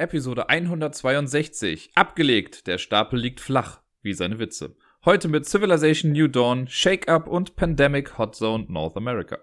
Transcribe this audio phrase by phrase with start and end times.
[0.00, 1.90] Episode 162.
[1.96, 2.68] Abgelegt.
[2.68, 4.76] Der Stapel liegt flach, wie seine Witze.
[5.04, 9.38] Heute mit Civilization New Dawn, Shake Up und Pandemic Hot Zone North America.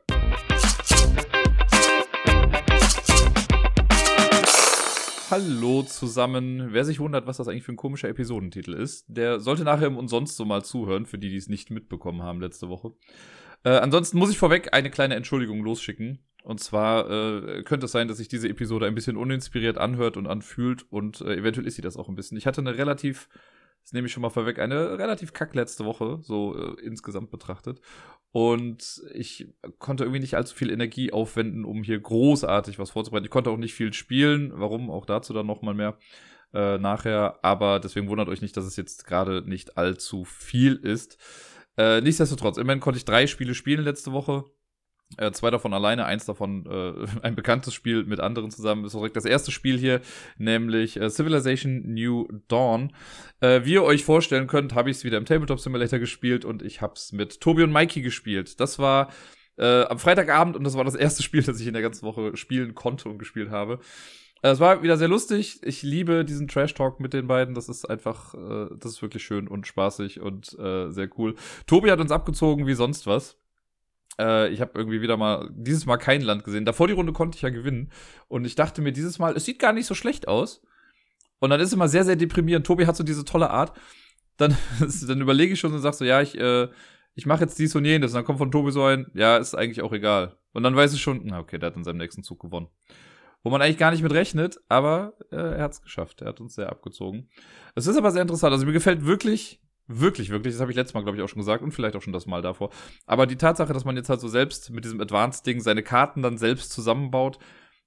[5.30, 6.70] Hallo zusammen.
[6.72, 9.98] Wer sich wundert, was das eigentlich für ein komischer Episodentitel ist, der sollte nachher im
[9.98, 12.94] Umsonst so mal zuhören, für die, die es nicht mitbekommen haben letzte Woche.
[13.66, 16.20] Äh, ansonsten muss ich vorweg eine kleine Entschuldigung losschicken.
[16.46, 20.28] Und zwar äh, könnte es sein, dass sich diese Episode ein bisschen uninspiriert anhört und
[20.28, 22.38] anfühlt und äh, eventuell ist sie das auch ein bisschen.
[22.38, 23.30] Ich hatte eine relativ,
[23.82, 27.82] das nehme ich schon mal vorweg, eine relativ kack letzte Woche, so äh, insgesamt betrachtet.
[28.32, 29.48] Und ich
[29.80, 33.26] konnte irgendwie nicht allzu viel Energie aufwenden, um hier großartig was vorzubereiten.
[33.26, 35.98] Ich konnte auch nicht viel spielen, warum, auch dazu dann nochmal mehr
[36.54, 37.40] äh, nachher.
[37.44, 41.18] Aber deswegen wundert euch nicht, dass es jetzt gerade nicht allzu viel ist.
[41.76, 44.46] Äh, nichtsdestotrotz, immerhin konnte ich drei Spiele spielen letzte Woche
[45.18, 48.84] äh, zwei davon alleine, eins davon äh, ein bekanntes Spiel mit anderen zusammen.
[48.84, 50.02] Das ist direkt das erste Spiel hier,
[50.38, 52.92] nämlich äh, Civilization New Dawn.
[53.40, 56.62] Äh, wie ihr euch vorstellen könnt, habe ich es wieder im Tabletop Simulator gespielt und
[56.62, 58.60] ich habe es mit Tobi und Mikey gespielt.
[58.60, 59.10] Das war
[59.58, 62.36] äh, am Freitagabend und das war das erste Spiel, das ich in der ganzen Woche
[62.36, 63.80] spielen konnte und gespielt habe.
[64.42, 65.62] Äh, es war wieder sehr lustig.
[65.64, 67.56] Ich liebe diesen Trash Talk mit den beiden.
[67.56, 71.36] Das ist einfach, das ist wirklich schön und spaßig und sehr cool.
[71.68, 73.38] Tobi hat uns abgezogen wie sonst was.
[74.20, 76.66] Äh, ich habe irgendwie wieder mal, dieses Mal kein Land gesehen.
[76.66, 77.92] Davor die Runde konnte ich ja gewinnen.
[78.28, 80.62] Und ich dachte mir dieses Mal, es sieht gar nicht so schlecht aus.
[81.40, 82.66] Und dann ist es immer sehr, sehr deprimierend.
[82.66, 83.78] Tobi hat so diese tolle Art.
[84.38, 84.56] Dann,
[85.08, 86.68] dann überlege ich schon und sag so, ja, ich, äh,
[87.16, 88.12] ich mache jetzt dies und jenes.
[88.12, 90.38] Und dann kommt von Tobi so ein, ja, ist eigentlich auch egal.
[90.54, 92.68] Und dann weiß ich schon, na okay, der hat in seinem nächsten Zug gewonnen.
[93.44, 96.22] Wo man eigentlich gar nicht mit rechnet, aber äh, er hat es geschafft.
[96.22, 97.30] Er hat uns sehr abgezogen.
[97.76, 98.54] Es ist aber sehr interessant.
[98.54, 100.54] Also mir gefällt wirklich Wirklich, wirklich.
[100.54, 102.26] Das habe ich letztes Mal, glaube ich, auch schon gesagt und vielleicht auch schon das
[102.26, 102.72] Mal davor.
[103.06, 106.38] Aber die Tatsache, dass man jetzt halt so selbst mit diesem Advanced-Ding seine Karten dann
[106.38, 107.38] selbst zusammenbaut,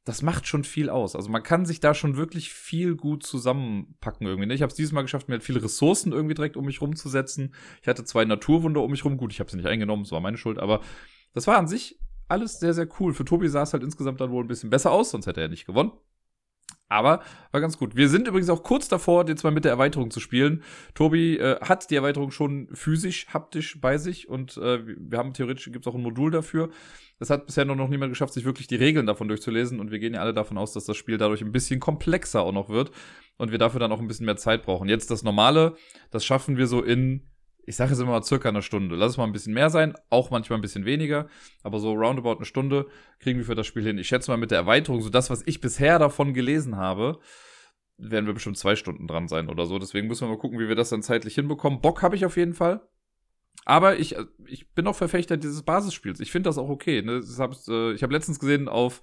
[0.04, 1.16] das macht schon viel aus.
[1.16, 4.46] Also man kann sich da schon wirklich viel gut zusammenpacken irgendwie.
[4.46, 4.54] Ne?
[4.54, 7.54] Ich habe es dieses Mal geschafft, mir halt viele Ressourcen irgendwie direkt um mich rumzusetzen.
[7.82, 9.18] Ich hatte zwei Naturwunder um mich rum.
[9.18, 10.80] Gut, ich habe sie nicht eingenommen, das war meine Schuld, aber
[11.34, 11.98] das war an sich
[12.28, 13.12] alles sehr, sehr cool.
[13.12, 15.48] Für Tobi sah es halt insgesamt dann wohl ein bisschen besser aus, sonst hätte er
[15.48, 15.92] nicht gewonnen.
[16.88, 17.22] Aber
[17.52, 17.96] war ganz gut.
[17.96, 20.62] Wir sind übrigens auch kurz davor, jetzt mal mit der Erweiterung zu spielen.
[20.94, 25.70] Tobi äh, hat die Erweiterung schon physisch, haptisch bei sich und äh, wir haben theoretisch
[25.70, 26.70] gibt es auch ein Modul dafür.
[27.18, 30.14] Das hat bisher noch niemand geschafft, sich wirklich die Regeln davon durchzulesen und wir gehen
[30.14, 32.90] ja alle davon aus, dass das Spiel dadurch ein bisschen komplexer auch noch wird
[33.36, 34.88] und wir dafür dann auch ein bisschen mehr Zeit brauchen.
[34.88, 35.74] Jetzt das Normale,
[36.10, 37.28] das schaffen wir so in
[37.68, 38.96] ich sage es immer mal circa eine Stunde.
[38.96, 41.28] Lass es mal ein bisschen mehr sein, auch manchmal ein bisschen weniger,
[41.62, 42.86] aber so roundabout eine Stunde
[43.18, 43.98] kriegen wir für das Spiel hin.
[43.98, 47.18] Ich schätze mal mit der Erweiterung, so das, was ich bisher davon gelesen habe,
[47.98, 49.78] werden wir bestimmt zwei Stunden dran sein oder so.
[49.78, 51.82] Deswegen müssen wir mal gucken, wie wir das dann zeitlich hinbekommen.
[51.82, 52.80] Bock habe ich auf jeden Fall.
[53.64, 56.20] Aber ich, ich bin auch Verfechter dieses Basisspiels.
[56.20, 57.02] Ich finde das auch okay.
[57.02, 57.22] Ne?
[57.38, 59.02] Hab, äh, ich habe letztens gesehen auf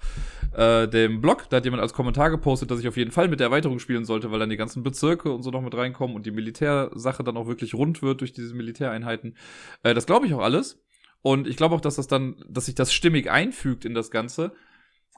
[0.55, 3.39] äh, dem Blog, da hat jemand als Kommentar gepostet, dass ich auf jeden Fall mit
[3.39, 6.25] der Erweiterung spielen sollte, weil dann die ganzen Bezirke und so noch mit reinkommen und
[6.25, 9.37] die Militärsache dann auch wirklich rund wird durch diese Militäreinheiten.
[9.83, 10.81] Äh, das glaube ich auch alles.
[11.21, 14.51] Und ich glaube auch, dass das dann, dass sich das stimmig einfügt in das Ganze.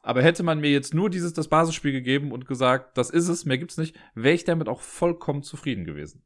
[0.02, 3.44] Aber hätte man mir jetzt nur dieses, das Basisspiel gegeben und gesagt, das ist es,
[3.44, 6.24] mehr gibt's nicht, wäre ich damit auch vollkommen zufrieden gewesen.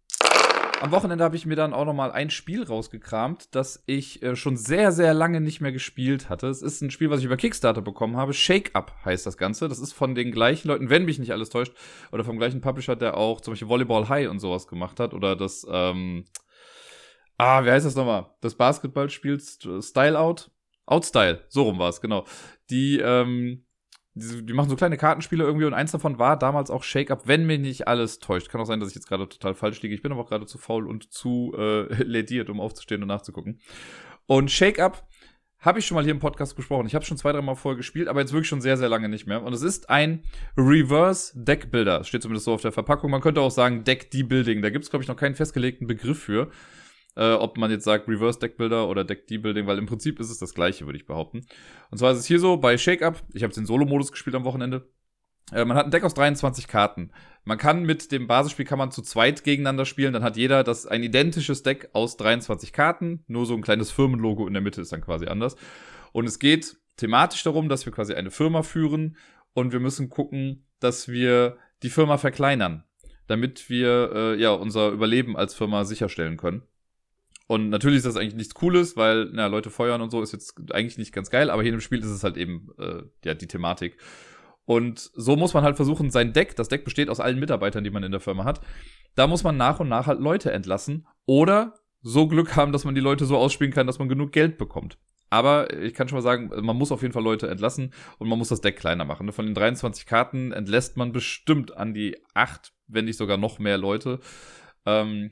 [0.82, 4.36] Am Wochenende habe ich mir dann auch noch mal ein Spiel rausgekramt, das ich äh,
[4.36, 6.48] schon sehr, sehr lange nicht mehr gespielt hatte.
[6.48, 8.34] Es ist ein Spiel, was ich über Kickstarter bekommen habe.
[8.34, 9.70] Shake Up heißt das Ganze.
[9.70, 11.74] Das ist von den gleichen Leuten, wenn mich nicht alles täuscht,
[12.12, 15.14] oder vom gleichen Publisher, der auch zum Beispiel Volleyball High und sowas gemacht hat.
[15.14, 16.26] Oder das, ähm,
[17.38, 18.32] ah, wie heißt das nochmal?
[18.42, 20.50] Das Basketballspiel Style Out?
[20.88, 22.26] Outstyle, so rum war es, genau.
[22.72, 23.66] Die, ähm,
[24.22, 27.28] die, die, machen so kleine Kartenspiele irgendwie und eins davon war damals auch Shake Up,
[27.28, 28.50] wenn mir nicht alles täuscht.
[28.50, 29.94] Kann auch sein, dass ich jetzt gerade total falsch liege.
[29.94, 33.60] Ich bin aber auch gerade zu faul und zu äh, lediert, um aufzustehen und nachzugucken.
[34.28, 35.08] Und Shake Up
[35.60, 36.88] habe ich schon mal hier im Podcast besprochen.
[36.88, 39.10] Ich habe schon zwei, drei Mal vorher gespielt, aber jetzt wirklich schon sehr, sehr lange
[39.10, 39.44] nicht mehr.
[39.44, 40.24] Und es ist ein
[40.58, 42.04] Reverse Deck Builder.
[42.04, 43.12] Steht zumindest so auf der Verpackung.
[43.12, 44.64] Man könnte auch sagen Deck Debuilding.
[44.64, 46.50] Da gibt es, glaube ich, noch keinen festgelegten Begriff für
[47.16, 50.30] äh, ob man jetzt sagt Reverse Deck Builder oder Deck D-Building, weil im Prinzip ist
[50.30, 51.46] es das gleiche, würde ich behaupten.
[51.90, 54.46] Und zwar ist es hier so bei Shake Up, ich habe den Solo-Modus gespielt am
[54.46, 54.90] Wochenende.
[55.52, 57.12] Äh, man hat ein Deck aus 23 Karten.
[57.44, 60.86] Man kann mit dem Basisspiel kann man zu zweit gegeneinander spielen, dann hat jeder das
[60.86, 64.92] ein identisches Deck aus 23 Karten, nur so ein kleines Firmenlogo in der Mitte ist
[64.92, 65.56] dann quasi anders.
[66.14, 69.18] Und es geht thematisch darum, dass wir quasi eine Firma führen
[69.54, 72.84] und wir müssen gucken, dass wir die Firma verkleinern,
[73.28, 76.64] damit wir äh, ja unser Überleben als Firma sicherstellen können.
[77.52, 80.58] Und natürlich ist das eigentlich nichts Cooles, weil na, Leute feuern und so ist jetzt
[80.72, 83.48] eigentlich nicht ganz geil, aber hier im Spiel ist es halt eben äh, ja, die
[83.48, 83.98] Thematik.
[84.64, 87.90] Und so muss man halt versuchen, sein Deck, das Deck besteht aus allen Mitarbeitern, die
[87.90, 88.62] man in der Firma hat,
[89.16, 92.96] da muss man nach und nach halt Leute entlassen oder so Glück haben, dass man
[92.96, 94.98] die Leute so ausspielen kann, dass man genug Geld bekommt.
[95.30, 98.40] Aber ich kann schon mal sagen, man muss auf jeden Fall Leute entlassen und man
[98.40, 99.30] muss das Deck kleiner machen.
[99.34, 103.78] Von den 23 Karten entlässt man bestimmt an die 8, wenn nicht sogar noch mehr
[103.78, 104.22] Leute.
[104.86, 105.32] Ähm,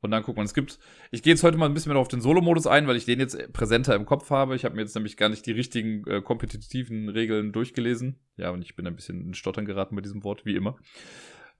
[0.00, 0.78] und dann guckt man, es gibt,
[1.10, 3.18] ich gehe jetzt heute mal ein bisschen mehr auf den Solo-Modus ein, weil ich den
[3.18, 4.54] jetzt präsenter im Kopf habe.
[4.54, 8.20] Ich habe mir jetzt nämlich gar nicht die richtigen äh, kompetitiven Regeln durchgelesen.
[8.36, 10.76] Ja, und ich bin ein bisschen in Stottern geraten bei diesem Wort, wie immer.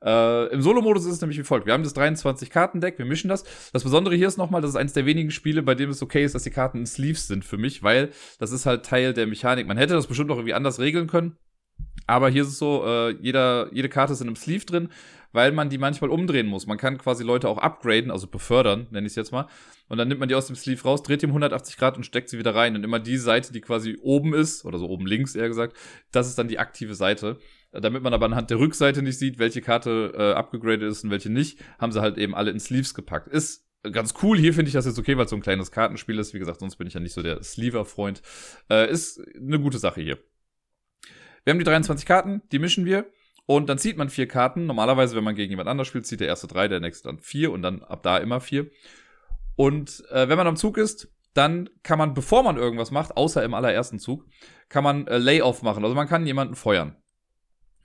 [0.04, 1.66] Äh, Im Solo-Modus ist es nämlich wie folgt.
[1.66, 3.44] Wir haben das 23-Karten-Deck, wir mischen das.
[3.72, 6.24] Das Besondere hier ist nochmal, das ist eines der wenigen Spiele, bei dem es okay
[6.24, 9.26] ist, dass die Karten in Sleeves sind für mich, weil das ist halt Teil der
[9.26, 9.66] Mechanik.
[9.66, 11.36] Man hätte das bestimmt auch irgendwie anders regeln können.
[12.06, 14.88] Aber hier ist es so, äh, jeder, jede Karte ist in einem Sleeve drin,
[15.32, 16.66] weil man die manchmal umdrehen muss.
[16.66, 19.46] Man kann quasi Leute auch upgraden, also befördern, nenne ich es jetzt mal.
[19.88, 22.04] Und dann nimmt man die aus dem Sleeve raus, dreht die um 180 Grad und
[22.04, 22.76] steckt sie wieder rein.
[22.76, 25.76] Und immer die Seite, die quasi oben ist, oder so oben links eher gesagt,
[26.12, 27.38] das ist dann die aktive Seite.
[27.72, 31.30] Damit man aber anhand der Rückseite nicht sieht, welche Karte äh, abgegradet ist und welche
[31.30, 33.28] nicht, haben sie halt eben alle in Sleeves gepackt.
[33.28, 34.38] Ist ganz cool.
[34.38, 36.34] Hier finde ich das jetzt okay, weil es so ein kleines Kartenspiel ist.
[36.34, 38.22] Wie gesagt, sonst bin ich ja nicht so der Sleever-Freund.
[38.70, 40.18] Äh, ist eine gute Sache hier.
[41.44, 43.06] Wir haben die 23 Karten, die mischen wir.
[43.50, 44.66] Und dann zieht man vier Karten.
[44.66, 47.50] Normalerweise, wenn man gegen jemand anders spielt, zieht der erste drei, der nächste dann vier
[47.50, 48.70] und dann ab da immer vier.
[49.56, 53.42] Und äh, wenn man am Zug ist, dann kann man, bevor man irgendwas macht, außer
[53.42, 54.26] im allerersten Zug,
[54.68, 55.82] kann man äh, Layoff machen.
[55.82, 56.96] Also man kann jemanden feuern.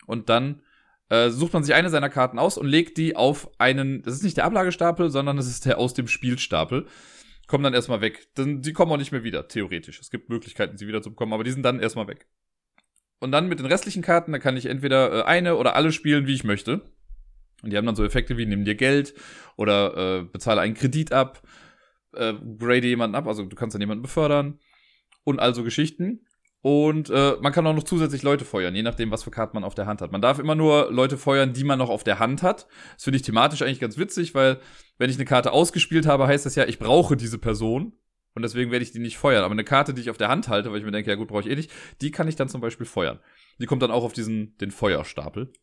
[0.05, 0.63] Und dann
[1.07, 4.23] äh, sucht man sich eine seiner Karten aus und legt die auf einen, das ist
[4.23, 6.87] nicht der Ablagestapel, sondern das ist der aus dem Spielstapel.
[7.47, 8.27] Kommen dann erstmal weg.
[8.35, 10.01] Dann, die kommen auch nicht mehr wieder, theoretisch.
[10.01, 12.27] Es gibt Möglichkeiten, sie wieder zu bekommen, aber die sind dann erstmal weg.
[13.23, 16.27] Und dann mit den restlichen Karten, da kann ich entweder äh, eine oder alle spielen,
[16.27, 16.81] wie ich möchte.
[17.61, 19.13] Und die haben dann so Effekte wie nimm dir Geld
[19.55, 21.41] oder äh, bezahle einen Kredit ab,
[22.13, 24.59] äh, grade jemanden ab, also du kannst dann jemanden befördern
[25.23, 26.25] und also Geschichten.
[26.59, 29.63] Und äh, man kann auch noch zusätzlich Leute feuern, je nachdem, was für Karten man
[29.63, 30.11] auf der Hand hat.
[30.11, 32.67] Man darf immer nur Leute feuern, die man noch auf der Hand hat.
[32.95, 34.59] Das finde ich thematisch eigentlich ganz witzig, weil
[34.97, 37.93] wenn ich eine Karte ausgespielt habe, heißt das ja, ich brauche diese Person.
[38.35, 39.43] Und deswegen werde ich die nicht feuern.
[39.43, 41.27] Aber eine Karte, die ich auf der Hand halte, weil ich mir denke, ja gut,
[41.27, 41.71] brauche ich eh nicht,
[42.01, 43.19] die kann ich dann zum Beispiel feuern.
[43.59, 45.53] Die kommt dann auch auf diesen, den Feuerstapel.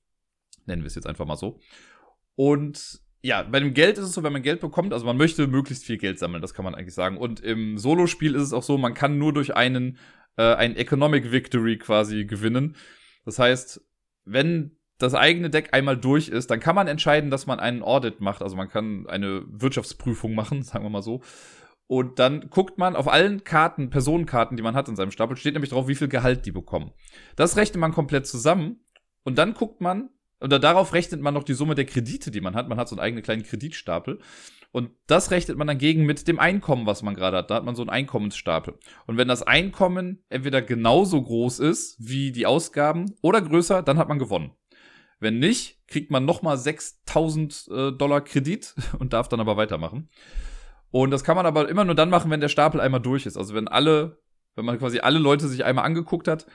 [0.66, 1.60] Nennen wir es jetzt einfach mal so.
[2.36, 5.46] Und ja, bei dem Geld ist es so, wenn man Geld bekommt, also man möchte
[5.46, 7.18] möglichst viel Geld sammeln, das kann man eigentlich sagen.
[7.18, 9.98] Und im Solospiel ist es auch so, man kann nur durch einen
[10.36, 12.76] äh, ein Economic Victory quasi gewinnen.
[13.24, 13.82] Das heißt,
[14.24, 18.20] wenn das eigene Deck einmal durch ist, dann kann man entscheiden, dass man einen Audit
[18.20, 18.42] macht.
[18.42, 21.22] Also man kann eine Wirtschaftsprüfung machen, sagen wir mal so.
[21.90, 25.54] Und dann guckt man auf allen Karten, Personenkarten, die man hat in seinem Stapel, steht
[25.54, 26.92] nämlich drauf, wie viel Gehalt die bekommen.
[27.34, 28.84] Das rechnet man komplett zusammen
[29.24, 30.08] und dann guckt man,
[30.40, 32.68] oder darauf rechnet man noch die Summe der Kredite, die man hat.
[32.68, 34.20] Man hat so einen eigenen kleinen Kreditstapel.
[34.70, 37.50] Und das rechnet man dagegen mit dem Einkommen, was man gerade hat.
[37.50, 38.78] Da hat man so einen Einkommensstapel.
[39.08, 44.08] Und wenn das Einkommen entweder genauso groß ist wie die Ausgaben oder größer, dann hat
[44.08, 44.52] man gewonnen.
[45.18, 50.08] Wenn nicht, kriegt man nochmal 6000 äh, Dollar Kredit und darf dann aber weitermachen.
[50.90, 53.36] Und das kann man aber immer nur dann machen, wenn der Stapel einmal durch ist.
[53.36, 54.18] Also wenn alle,
[54.56, 56.46] wenn man quasi alle Leute sich einmal angeguckt hat,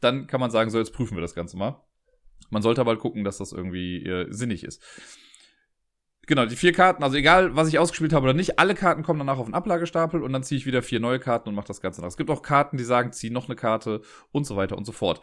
[0.00, 1.82] dann kann man sagen, so jetzt prüfen wir das Ganze mal.
[2.50, 4.82] Man sollte aber gucken, dass das irgendwie äh, sinnig ist.
[6.26, 9.18] Genau, die vier Karten, also egal, was ich ausgespielt habe oder nicht, alle Karten kommen
[9.18, 11.80] danach auf den Ablagestapel und dann ziehe ich wieder vier neue Karten und mache das
[11.80, 12.08] Ganze nach.
[12.08, 14.92] Es gibt auch Karten, die sagen, zieh noch eine Karte und so weiter und so
[14.92, 15.20] fort.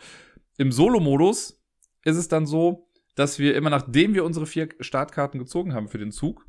[0.57, 1.63] Im Solo-Modus
[2.03, 5.99] ist es dann so, dass wir immer nachdem wir unsere vier Startkarten gezogen haben für
[5.99, 6.45] den Zug,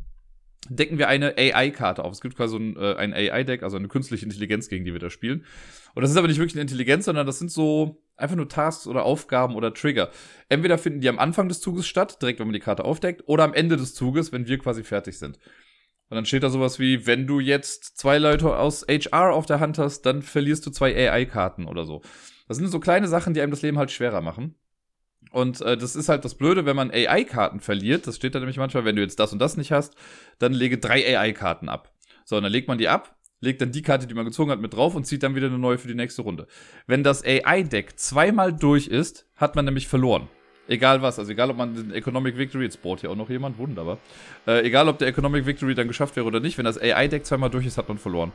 [0.69, 2.13] decken wir eine AI-Karte auf.
[2.13, 5.01] Es gibt quasi so ein, äh, ein AI-Deck, also eine künstliche Intelligenz, gegen die wir
[5.01, 5.45] da spielen.
[5.95, 8.87] Und das ist aber nicht wirklich eine Intelligenz, sondern das sind so einfach nur Tasks
[8.87, 10.11] oder Aufgaben oder Trigger.
[10.49, 13.45] Entweder finden die am Anfang des Zuges statt, direkt wenn man die Karte aufdeckt, oder
[13.45, 15.39] am Ende des Zuges, wenn wir quasi fertig sind.
[16.11, 19.61] Und dann steht da sowas wie, wenn du jetzt zwei Leute aus HR auf der
[19.61, 22.03] Hand hast, dann verlierst du zwei AI-Karten oder so.
[22.49, 24.57] Das sind so kleine Sachen, die einem das Leben halt schwerer machen.
[25.31, 28.07] Und äh, das ist halt das Blöde, wenn man AI-Karten verliert.
[28.07, 29.95] Das steht da nämlich manchmal, wenn du jetzt das und das nicht hast,
[30.39, 31.93] dann lege drei AI-Karten ab.
[32.25, 34.61] So, und dann legt man die ab, legt dann die Karte, die man gezogen hat,
[34.61, 36.47] mit drauf und zieht dann wieder eine neue für die nächste Runde.
[36.87, 40.29] Wenn das AI-Deck zweimal durch ist, hat man nämlich verloren.
[40.69, 43.59] Egal was, also egal ob man den Economic Victory, jetzt bohrt hier auch noch jemand,
[43.59, 43.99] wunderbar.
[44.47, 47.51] Äh, egal ob der Economic Victory dann geschafft wäre oder nicht, wenn das AI-Deck zweimal
[47.51, 48.33] durch ist, hat man verloren.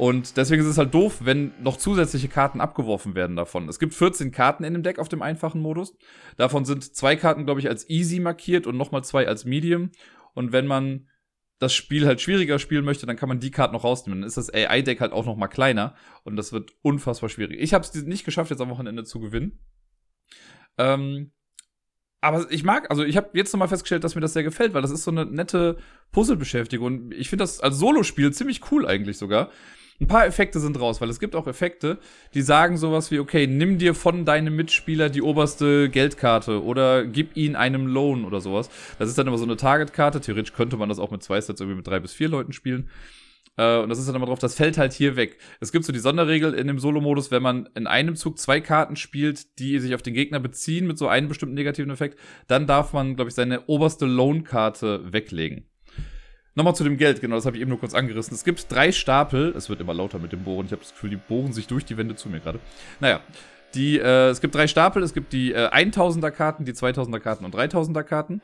[0.00, 3.68] Und deswegen ist es halt doof, wenn noch zusätzliche Karten abgeworfen werden davon.
[3.68, 5.94] Es gibt 14 Karten in dem Deck auf dem einfachen Modus.
[6.38, 9.90] Davon sind zwei Karten, glaube ich, als Easy markiert und nochmal zwei als Medium.
[10.32, 11.06] Und wenn man
[11.58, 14.22] das Spiel halt schwieriger spielen möchte, dann kann man die Karten noch rausnehmen.
[14.22, 17.60] Dann ist das AI-Deck halt auch noch mal kleiner und das wird unfassbar schwierig.
[17.60, 19.58] Ich habe es nicht geschafft, jetzt am Wochenende zu gewinnen.
[20.78, 21.32] Ähm,
[22.22, 24.80] aber ich mag, also ich habe jetzt nochmal festgestellt, dass mir das sehr gefällt, weil
[24.80, 25.76] das ist so eine nette
[26.10, 26.86] Puzzlebeschäftigung.
[26.86, 29.50] Und ich finde das als Solospiel ziemlich cool eigentlich sogar
[30.00, 31.98] ein paar Effekte sind raus, weil es gibt auch Effekte,
[32.32, 37.36] die sagen sowas wie, okay, nimm dir von deinem Mitspieler die oberste Geldkarte oder gib
[37.36, 38.70] ihn einem Loan oder sowas.
[38.98, 40.20] Das ist dann immer so eine Targetkarte.
[40.20, 42.88] Theoretisch könnte man das auch mit zwei Sets irgendwie mit drei bis vier Leuten spielen.
[43.56, 45.36] Äh, und das ist dann immer drauf, das fällt halt hier weg.
[45.60, 48.96] Es gibt so die Sonderregel in dem Solo-Modus, wenn man in einem Zug zwei Karten
[48.96, 52.94] spielt, die sich auf den Gegner beziehen mit so einem bestimmten negativen Effekt, dann darf
[52.94, 55.69] man, glaube ich, seine oberste Loan-Karte weglegen.
[56.54, 58.34] Nochmal zu dem Geld, genau, das habe ich eben nur kurz angerissen.
[58.34, 61.10] Es gibt drei Stapel, es wird immer lauter mit dem Bohren, ich habe das Gefühl,
[61.10, 62.58] die bohren sich durch die Wände zu mir gerade.
[62.98, 63.20] Naja,
[63.74, 67.44] die, äh, es gibt drei Stapel, es gibt die äh, 1000er Karten, die 2000er Karten
[67.44, 68.42] und 3000er Karten.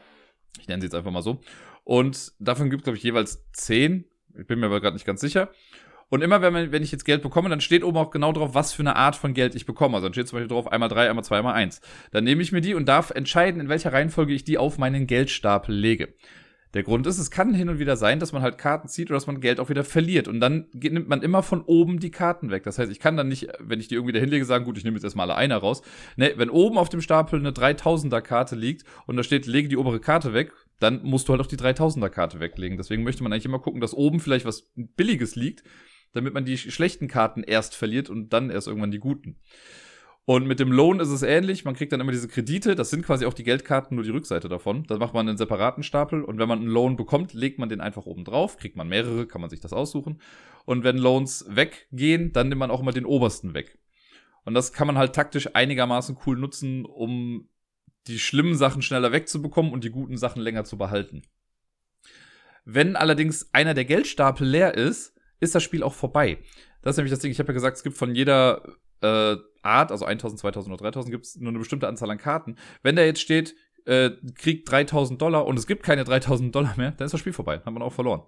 [0.60, 1.40] Ich nenne sie jetzt einfach mal so.
[1.84, 4.04] Und davon gibt es, glaube ich, jeweils 10
[4.38, 5.50] ich bin mir aber gerade nicht ganz sicher.
[6.08, 8.54] Und immer, wenn, man, wenn ich jetzt Geld bekomme, dann steht oben auch genau drauf,
[8.54, 9.96] was für eine Art von Geld ich bekomme.
[9.96, 11.80] Also dann steht zum Beispiel drauf, einmal drei, einmal zwei, einmal eins.
[12.12, 15.08] Dann nehme ich mir die und darf entscheiden, in welcher Reihenfolge ich die auf meinen
[15.08, 16.14] Geldstapel lege.
[16.74, 19.16] Der Grund ist, es kann hin und wieder sein, dass man halt Karten zieht oder
[19.16, 20.28] dass man Geld auch wieder verliert.
[20.28, 22.64] Und dann nimmt man immer von oben die Karten weg.
[22.64, 24.84] Das heißt, ich kann dann nicht, wenn ich die irgendwie da hinlege, sagen, gut, ich
[24.84, 25.82] nehme jetzt erstmal alle einer raus.
[26.16, 29.76] Ne, wenn oben auf dem Stapel eine 3000er Karte liegt und da steht, lege die
[29.76, 32.76] obere Karte weg, dann musst du halt auch die 3000er Karte weglegen.
[32.76, 35.62] Deswegen möchte man eigentlich immer gucken, dass oben vielleicht was Billiges liegt,
[36.12, 39.36] damit man die schlechten Karten erst verliert und dann erst irgendwann die guten.
[40.28, 41.64] Und mit dem Loan ist es ähnlich.
[41.64, 42.74] Man kriegt dann immer diese Kredite.
[42.74, 44.82] Das sind quasi auch die Geldkarten, nur die Rückseite davon.
[44.82, 46.24] Da macht man einen separaten Stapel.
[46.24, 48.56] Und wenn man einen Loan bekommt, legt man den einfach oben drauf.
[48.56, 50.20] Kriegt man mehrere, kann man sich das aussuchen.
[50.64, 53.78] Und wenn Loans weggehen, dann nimmt man auch immer den obersten weg.
[54.44, 57.48] Und das kann man halt taktisch einigermaßen cool nutzen, um
[58.08, 61.22] die schlimmen Sachen schneller wegzubekommen und die guten Sachen länger zu behalten.
[62.64, 66.38] Wenn allerdings einer der Geldstapel leer ist, ist das Spiel auch vorbei.
[66.82, 69.90] Das ist nämlich das Ding, ich habe ja gesagt, es gibt von jeder äh, Art,
[69.90, 72.56] also 1000, 2000 oder 3000, gibt es nur eine bestimmte Anzahl an Karten.
[72.82, 76.92] Wenn da jetzt steht, äh, kriegt 3000 Dollar und es gibt keine 3000 Dollar mehr,
[76.92, 78.22] dann ist das Spiel vorbei, hat man auch verloren.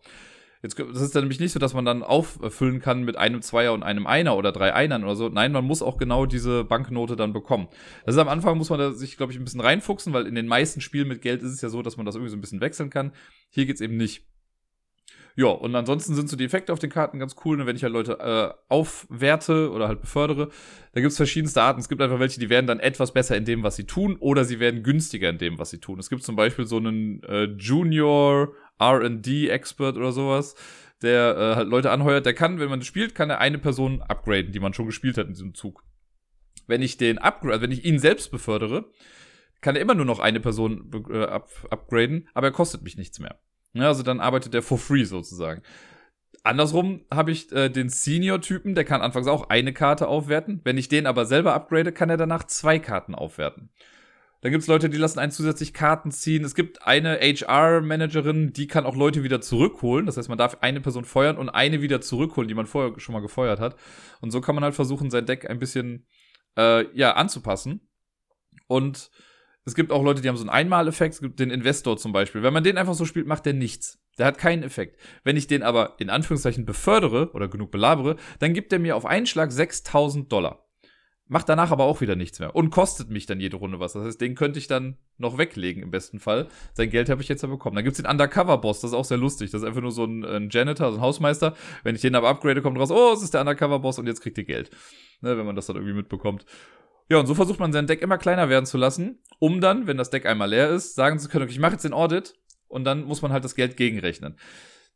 [0.63, 3.73] Jetzt, das ist dann nämlich nicht so, dass man dann auffüllen kann mit einem Zweier
[3.73, 5.29] und einem Einer oder drei Einern oder so.
[5.29, 7.69] Nein, man muss auch genau diese Banknote dann bekommen.
[8.05, 10.35] Das ist am Anfang, muss man da sich, glaube ich, ein bisschen reinfuchsen, weil in
[10.35, 12.41] den meisten Spielen mit Geld ist es ja so, dass man das irgendwie so ein
[12.41, 13.13] bisschen wechseln kann.
[13.51, 14.27] Hier geht's eben nicht.
[15.39, 17.53] Ja, und ansonsten sind so die Effekte auf den Karten ganz cool.
[17.53, 20.51] Und ne, wenn ich halt Leute äh, aufwerte oder halt befördere,
[20.95, 21.79] da gibt's verschiedenste Arten.
[21.79, 24.45] Es gibt einfach welche, die werden dann etwas besser in dem, was sie tun, oder
[24.45, 26.01] sie werden günstiger in dem, was sie tun.
[26.01, 28.53] Es gibt zum Beispiel so einen äh, Junior
[28.83, 30.57] RD-Expert oder sowas,
[31.03, 34.51] der äh, halt Leute anheuert, der kann, wenn man spielt, kann er eine Person upgraden,
[34.51, 35.85] die man schon gespielt hat in diesem Zug.
[36.67, 38.91] Wenn ich den upgrade, also wenn ich ihn selbst befördere,
[39.61, 43.21] kann er immer nur noch eine Person äh, up upgraden, aber er kostet mich nichts
[43.21, 43.39] mehr.
[43.75, 45.63] Ja, also dann arbeitet er for free sozusagen.
[46.45, 50.61] Andersrum habe ich äh, den Senior-Typen, der kann anfangs auch eine Karte aufwerten.
[50.65, 53.71] Wenn ich den aber selber upgrade, kann er danach zwei Karten aufwerten.
[54.41, 56.45] Dann gibt es Leute, die lassen einen zusätzlich Karten ziehen.
[56.45, 60.07] Es gibt eine HR-Managerin, die kann auch Leute wieder zurückholen.
[60.07, 63.15] Das heißt, man darf eine Person feuern und eine wieder zurückholen, die man vorher schon
[63.15, 63.75] mal gefeuert hat.
[64.21, 66.07] Und so kann man halt versuchen, sein Deck ein bisschen
[66.57, 67.89] äh, ja, anzupassen.
[68.69, 69.11] Und
[69.69, 71.15] es gibt auch Leute, die haben so einen Einmaleffekt.
[71.15, 72.43] Es gibt den Investor zum Beispiel.
[72.43, 74.01] Wenn man den einfach so spielt, macht der nichts.
[74.17, 74.99] Der hat keinen Effekt.
[75.25, 79.05] Wenn ich den aber in Anführungszeichen befördere oder genug belabere, dann gibt er mir auf
[79.05, 80.65] einen Schlag 6000 Dollar.
[81.31, 83.93] Macht danach aber auch wieder nichts mehr und kostet mich dann jede Runde was.
[83.93, 86.49] Das heißt, den könnte ich dann noch weglegen im besten Fall.
[86.73, 87.77] Sein Geld habe ich jetzt ja bekommen.
[87.77, 89.51] Dann gibt's den Undercover-Boss, das ist auch sehr lustig.
[89.51, 91.55] Das ist einfach nur so ein, ein Janitor, so ein Hausmeister.
[91.85, 94.39] Wenn ich den aber upgrade, kommt raus, oh, es ist der Undercover-Boss und jetzt kriegt
[94.39, 94.71] ihr Geld.
[95.21, 96.47] Ne, wenn man das dann irgendwie mitbekommt.
[97.09, 99.97] Ja, und so versucht man sein Deck immer kleiner werden zu lassen, um dann, wenn
[99.97, 102.35] das Deck einmal leer ist, sagen zu können, okay, ich mache jetzt den Audit
[102.69, 104.37] und dann muss man halt das Geld gegenrechnen.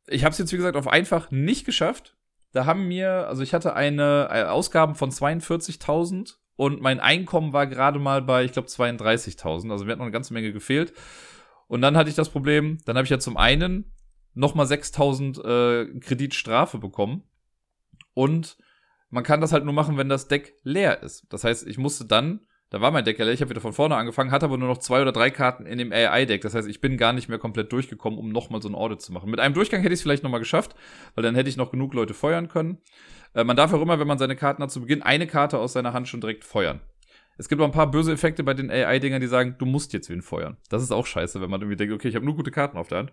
[0.06, 2.16] Ich habe es jetzt, wie gesagt, auf einfach nicht geschafft.
[2.52, 7.66] Da haben mir, also ich hatte eine äh, Ausgaben von 42.000 und mein Einkommen war
[7.66, 9.70] gerade mal bei, ich glaube, 32.000.
[9.70, 10.92] Also mir hat noch eine ganze Menge gefehlt.
[11.66, 13.90] Und dann hatte ich das Problem, dann habe ich ja zum einen
[14.34, 17.22] nochmal 6.000 äh, Kreditstrafe bekommen.
[18.12, 18.58] Und
[19.12, 21.26] man kann das halt nur machen, wenn das Deck leer ist.
[21.30, 22.40] Das heißt, ich musste dann
[22.72, 24.66] da war mein Deck ja leer, ich habe wieder von vorne angefangen, hatte aber nur
[24.66, 26.40] noch zwei oder drei Karten in dem AI-Deck.
[26.40, 29.12] Das heißt, ich bin gar nicht mehr komplett durchgekommen, um nochmal so ein Audit zu
[29.12, 29.30] machen.
[29.30, 30.74] Mit einem Durchgang hätte ich es vielleicht nochmal geschafft,
[31.14, 32.78] weil dann hätte ich noch genug Leute feuern können.
[33.34, 35.74] Äh, man darf auch immer, wenn man seine Karten hat, zu Beginn eine Karte aus
[35.74, 36.80] seiner Hand schon direkt feuern.
[37.36, 40.08] Es gibt auch ein paar böse Effekte bei den AI-Dingern, die sagen, du musst jetzt
[40.08, 40.56] wen feuern.
[40.70, 42.88] Das ist auch scheiße, wenn man irgendwie denkt, okay, ich habe nur gute Karten auf
[42.88, 43.12] der Hand.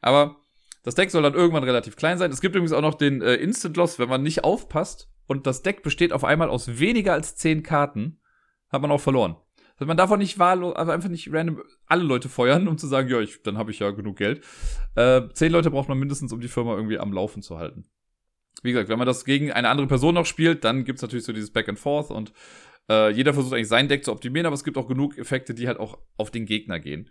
[0.00, 0.43] Aber
[0.84, 2.30] das Deck soll dann irgendwann relativ klein sein.
[2.30, 5.62] Es gibt übrigens auch noch den äh, Instant Loss, wenn man nicht aufpasst und das
[5.62, 8.20] Deck besteht auf einmal aus weniger als zehn Karten
[8.68, 9.36] hat man auch verloren.
[9.76, 12.86] Also man darf auch nicht wahllos, also einfach nicht random alle Leute feuern, um zu
[12.86, 14.44] sagen, ja, ich, dann habe ich ja genug Geld.
[14.94, 17.86] Äh, zehn Leute braucht man mindestens, um die Firma irgendwie am Laufen zu halten.
[18.62, 21.32] Wie gesagt, wenn man das gegen eine andere Person noch spielt, dann gibt's natürlich so
[21.32, 22.32] dieses Back and Forth und
[22.88, 25.66] äh, jeder versucht eigentlich sein Deck zu optimieren, aber es gibt auch genug Effekte, die
[25.66, 27.10] halt auch auf den Gegner gehen.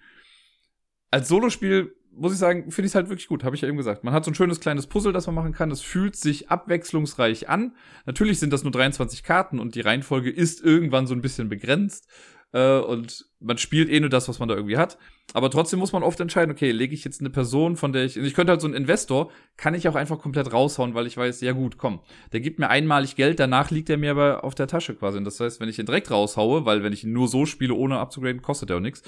[1.12, 3.78] Als Solospiel muss ich sagen, finde ich es halt wirklich gut, habe ich ja eben
[3.78, 4.04] gesagt.
[4.04, 5.70] Man hat so ein schönes kleines Puzzle, das man machen kann.
[5.70, 7.76] Das fühlt sich abwechslungsreich an.
[8.06, 12.08] Natürlich sind das nur 23 Karten und die Reihenfolge ist irgendwann so ein bisschen begrenzt.
[12.54, 14.98] Äh, und man spielt eh nur das, was man da irgendwie hat.
[15.34, 18.16] Aber trotzdem muss man oft entscheiden, okay, lege ich jetzt eine Person, von der ich.
[18.16, 21.42] Ich könnte halt so einen Investor, kann ich auch einfach komplett raushauen, weil ich weiß,
[21.42, 22.02] ja gut, komm,
[22.32, 25.18] der gibt mir einmalig Geld, danach liegt er mir aber auf der Tasche quasi.
[25.18, 27.74] Und das heißt, wenn ich ihn direkt raushaue, weil wenn ich ihn nur so spiele,
[27.74, 29.02] ohne abzugraden, kostet er auch nichts.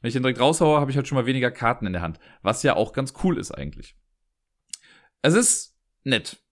[0.00, 2.18] Wenn ich ihn direkt raushaue, habe ich halt schon mal weniger Karten in der Hand.
[2.42, 3.96] Was ja auch ganz cool ist eigentlich.
[5.22, 6.42] Es ist nett.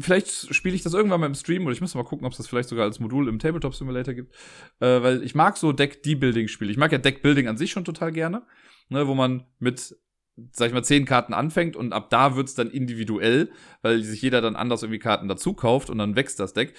[0.00, 2.38] Vielleicht spiele ich das irgendwann mal im Stream oder ich muss mal gucken, ob es
[2.38, 4.34] das vielleicht sogar als Modul im Tabletop Simulator gibt.
[4.80, 6.70] Äh, weil ich mag so Deck-D-Building-Spiele.
[6.70, 8.46] Ich mag ja Deck-Building an sich schon total gerne.
[8.90, 9.96] Ne, wo man mit,
[10.52, 13.50] sag ich mal, zehn Karten anfängt und ab da wird's dann individuell,
[13.80, 16.74] weil sich jeder dann anders irgendwie Karten dazu kauft und dann wächst das Deck.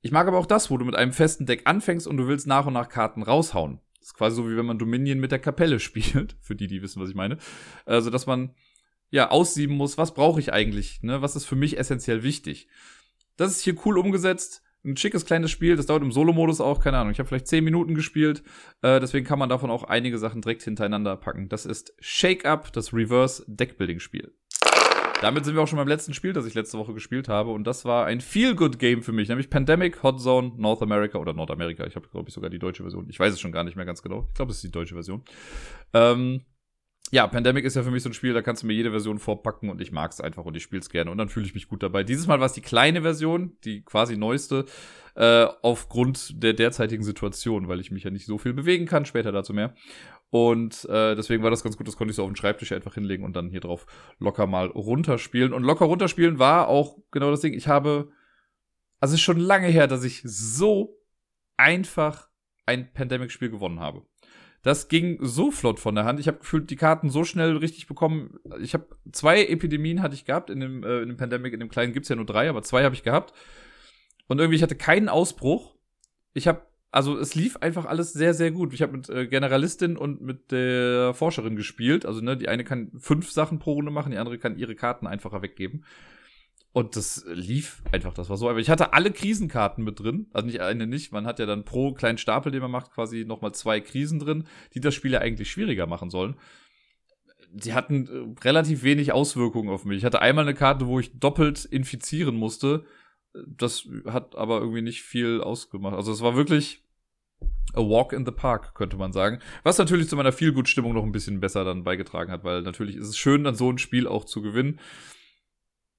[0.00, 2.46] Ich mag aber auch das, wo du mit einem festen Deck anfängst und du willst
[2.46, 3.80] nach und nach Karten raushauen.
[4.04, 6.82] Das ist quasi so, wie wenn man Dominion mit der Kapelle spielt, für die, die
[6.82, 7.38] wissen, was ich meine.
[7.86, 8.54] Also, dass man
[9.08, 11.22] ja, aussieben muss, was brauche ich eigentlich, ne?
[11.22, 12.68] Was ist für mich essentiell wichtig?
[13.38, 14.62] Das ist hier cool umgesetzt.
[14.84, 17.12] Ein schickes kleines Spiel, das dauert im Solo-Modus auch, keine Ahnung.
[17.12, 18.42] Ich habe vielleicht 10 Minuten gespielt,
[18.82, 21.48] äh, deswegen kann man davon auch einige Sachen direkt hintereinander packen.
[21.48, 24.34] Das ist Shake Up, das Reverse Deckbuilding-Spiel.
[25.24, 27.50] Damit sind wir auch schon beim letzten Spiel, das ich letzte Woche gespielt habe.
[27.50, 31.86] Und das war ein Feel-Good-Game für mich, nämlich Pandemic Hot Zone North America oder Nordamerika.
[31.86, 33.06] Ich habe, glaube ich, sogar die deutsche Version.
[33.08, 34.26] Ich weiß es schon gar nicht mehr ganz genau.
[34.28, 35.22] Ich glaube, es ist die deutsche Version.
[35.94, 36.42] Ähm,
[37.10, 39.18] ja, Pandemic ist ja für mich so ein Spiel, da kannst du mir jede Version
[39.18, 41.54] vorpacken und ich mag es einfach und ich spiele es gerne und dann fühle ich
[41.54, 42.02] mich gut dabei.
[42.02, 44.66] Dieses Mal war es die kleine Version, die quasi neueste,
[45.14, 49.32] äh, aufgrund der derzeitigen Situation, weil ich mich ja nicht so viel bewegen kann, später
[49.32, 49.74] dazu mehr.
[50.34, 52.94] Und äh, deswegen war das ganz gut, das konnte ich so auf den Schreibtisch einfach
[52.94, 53.86] hinlegen und dann hier drauf
[54.18, 55.52] locker mal runterspielen.
[55.52, 57.52] Und locker runterspielen war auch genau das Ding.
[57.54, 58.10] Ich habe,
[58.98, 60.98] also es ist schon lange her, dass ich so
[61.56, 62.30] einfach
[62.66, 64.02] ein Pandemic-Spiel gewonnen habe.
[64.62, 66.18] Das ging so flott von der Hand.
[66.18, 68.40] Ich habe gefühlt die Karten so schnell richtig bekommen.
[68.60, 71.52] Ich habe zwei Epidemien hatte ich gehabt in dem, äh, in dem Pandemic.
[71.52, 73.32] In dem kleinen gibt's ja nur drei, aber zwei habe ich gehabt.
[74.26, 75.76] Und irgendwie ich hatte keinen Ausbruch.
[76.32, 76.62] Ich habe
[76.94, 78.72] also es lief einfach alles sehr sehr gut.
[78.72, 82.06] Ich habe mit äh, Generalistin und mit der Forscherin gespielt.
[82.06, 85.08] Also ne, die eine kann fünf Sachen pro Runde machen, die andere kann ihre Karten
[85.08, 85.84] einfacher weggeben.
[86.72, 88.60] Und das lief einfach, das war so einfach.
[88.60, 91.92] Ich hatte alle Krisenkarten mit drin, also nicht eine nicht, man hat ja dann pro
[91.94, 95.50] kleinen Stapel, den man macht, quasi nochmal zwei Krisen drin, die das Spiel ja eigentlich
[95.50, 96.36] schwieriger machen sollen.
[97.52, 99.98] Die hatten äh, relativ wenig Auswirkungen auf mich.
[99.98, 102.84] Ich hatte einmal eine Karte, wo ich doppelt infizieren musste.
[103.48, 105.96] Das hat aber irgendwie nicht viel ausgemacht.
[105.96, 106.83] Also es war wirklich
[107.74, 109.40] a walk in the park, könnte man sagen.
[109.62, 113.08] Was natürlich zu meiner Feelgood-Stimmung noch ein bisschen besser dann beigetragen hat, weil natürlich ist
[113.08, 114.80] es schön, dann so ein Spiel auch zu gewinnen.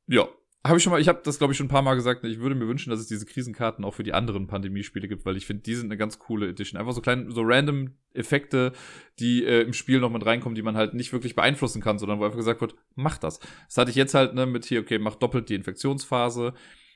[0.07, 0.27] Ja,
[0.65, 2.39] habe ich schon mal, ich habe das glaube ich schon ein paar Mal gesagt, ich
[2.39, 5.45] würde mir wünschen, dass es diese Krisenkarten auch für die anderen Pandemiespiele gibt, weil ich
[5.45, 6.79] finde, die sind eine ganz coole Edition.
[6.79, 8.71] Einfach so kleine, so random Effekte,
[9.19, 12.19] die äh, im Spiel noch mit reinkommen, die man halt nicht wirklich beeinflussen kann, sondern
[12.19, 13.39] wo einfach gesagt wird, mach das.
[13.67, 16.53] Das hatte ich jetzt halt ne, mit hier, okay, mach doppelt die Infektionsphase.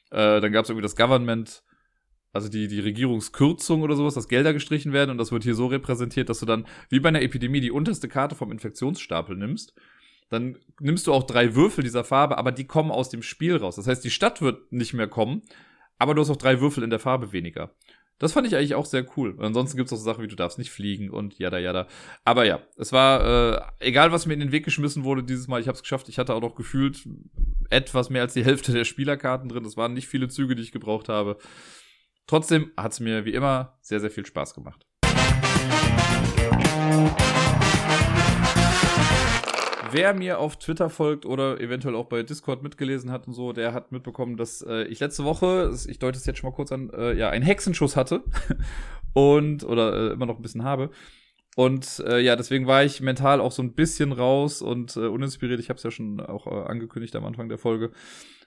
[0.09, 1.63] Äh, dann gab es irgendwie das Government,
[2.33, 5.67] also die, die Regierungskürzung oder sowas, dass Gelder gestrichen werden und das wird hier so
[5.67, 9.73] repräsentiert, dass du dann wie bei einer Epidemie die unterste Karte vom Infektionsstapel nimmst
[10.29, 13.75] dann nimmst du auch drei Würfel dieser Farbe, aber die kommen aus dem Spiel raus.
[13.75, 15.41] Das heißt, die Stadt wird nicht mehr kommen,
[15.97, 17.73] aber du hast auch drei Würfel in der Farbe weniger.
[18.19, 19.35] Das fand ich eigentlich auch sehr cool.
[19.39, 21.87] Ansonsten gibt es auch so Sachen wie du darfst nicht fliegen und jada jada.
[22.25, 25.61] Aber ja, es war, äh, egal was mir in den Weg geschmissen wurde dieses Mal,
[25.61, 26.09] ich habe es geschafft.
[26.09, 27.07] Ich hatte auch noch gefühlt
[27.69, 29.63] etwas mehr als die Hälfte der Spielerkarten drin.
[29.63, 31.37] Das waren nicht viele Züge, die ich gebraucht habe.
[32.29, 34.85] Trotzdem hat es mir wie immer sehr, sehr viel Spaß gemacht.
[39.91, 43.73] wer mir auf Twitter folgt oder eventuell auch bei Discord mitgelesen hat und so, der
[43.73, 46.91] hat mitbekommen, dass äh, ich letzte Woche, ich deute es jetzt schon mal kurz an,
[46.91, 48.23] äh, ja, einen Hexenschuss hatte
[49.13, 50.91] und oder äh, immer noch ein bisschen habe.
[51.55, 55.59] Und äh, ja, deswegen war ich mental auch so ein bisschen raus und äh, uninspiriert.
[55.59, 57.89] Ich habe es ja schon auch äh, angekündigt am Anfang der Folge.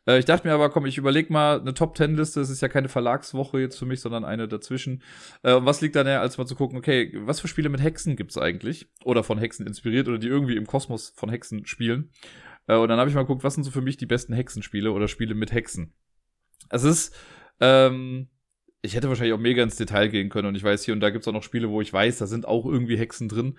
[0.06, 2.40] Äh, ich dachte mir aber, komm, ich überlege mal eine Top Ten Liste.
[2.40, 5.02] Es ist ja keine Verlagswoche jetzt für mich, sondern eine dazwischen.
[5.42, 8.16] Äh, was liegt da näher, als mal zu gucken, okay, was für Spiele mit Hexen
[8.16, 8.88] gibt's eigentlich?
[9.04, 12.10] Oder von Hexen inspiriert oder die irgendwie im Kosmos von Hexen spielen.
[12.66, 14.92] Äh, und dann habe ich mal geguckt, was sind so für mich die besten Hexenspiele
[14.92, 15.94] oder Spiele mit Hexen?
[16.70, 17.14] Es ist,
[17.60, 18.28] ähm,
[18.82, 21.10] ich hätte wahrscheinlich auch mega ins Detail gehen können und ich weiß, hier und da
[21.10, 23.58] gibt's auch noch Spiele, wo ich weiß, da sind auch irgendwie Hexen drin.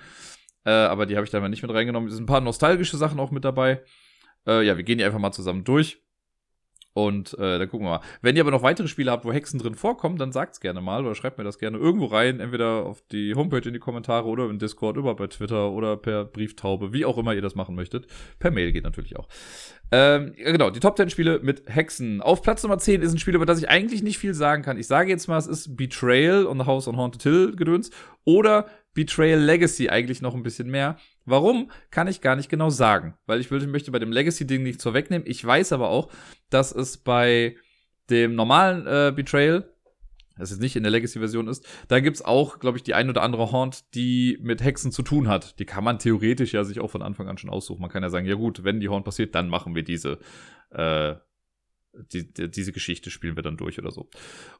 [0.65, 2.09] Äh, aber die habe ich da mal nicht mit reingenommen.
[2.09, 3.83] Es sind ein paar nostalgische Sachen auch mit dabei.
[4.47, 6.02] Äh, ja, wir gehen die einfach mal zusammen durch.
[6.93, 8.01] Und äh, dann gucken wir mal.
[8.21, 11.03] Wenn ihr aber noch weitere Spiele habt, wo Hexen drin vorkommen, dann sagt's gerne mal
[11.03, 14.49] oder schreibt mir das gerne irgendwo rein, entweder auf die Homepage in die Kommentare oder
[14.49, 18.05] in Discord, über bei Twitter oder per Brieftaube, wie auch immer ihr das machen möchtet.
[18.37, 19.27] Per Mail geht natürlich auch.
[19.91, 22.21] Ähm, genau, die Top 10 Spiele mit Hexen.
[22.21, 24.77] Auf Platz Nummer 10 ist ein Spiel, über das ich eigentlich nicht viel sagen kann.
[24.77, 27.89] Ich sage jetzt mal, es ist Betrayal on the House on Haunted Hill gedöns
[28.23, 30.97] oder Betrayal Legacy eigentlich noch ein bisschen mehr.
[31.25, 35.27] Warum, kann ich gar nicht genau sagen, weil ich möchte bei dem Legacy-Ding nichts vorwegnehmen.
[35.27, 36.11] Ich weiß aber auch,
[36.49, 37.55] dass es bei
[38.09, 39.73] dem normalen äh, Betrayal
[40.37, 43.21] das jetzt nicht in der Legacy-Version ist, da gibt's auch, glaube ich, die ein oder
[43.21, 45.59] andere Haunt, die mit Hexen zu tun hat.
[45.59, 47.81] Die kann man theoretisch ja sich auch von Anfang an schon aussuchen.
[47.81, 50.17] Man kann ja sagen, ja gut, wenn die Haunt passiert, dann machen wir diese,
[50.71, 51.15] äh,
[52.11, 54.09] die, die, diese Geschichte spielen wir dann durch oder so.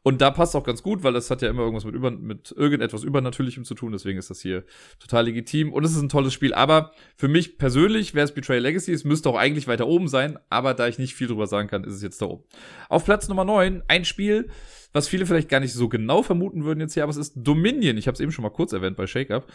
[0.04, 2.54] Und da passt auch ganz gut, weil das hat ja immer irgendwas mit, über, mit
[2.56, 4.64] irgendetwas Übernatürlichem zu tun, deswegen ist das hier
[5.00, 6.54] total legitim und es ist ein tolles Spiel.
[6.54, 10.38] Aber für mich persönlich wäre es Betrayal Legacy, es müsste auch eigentlich weiter oben sein,
[10.50, 12.44] aber da ich nicht viel drüber sagen kann, ist es jetzt da oben.
[12.90, 14.50] Auf Platz Nummer 9, ein Spiel,
[14.94, 17.98] was viele vielleicht gar nicht so genau vermuten würden jetzt hier, aber es ist Dominion.
[17.98, 19.52] Ich habe es eben schon mal kurz erwähnt bei Shake Up.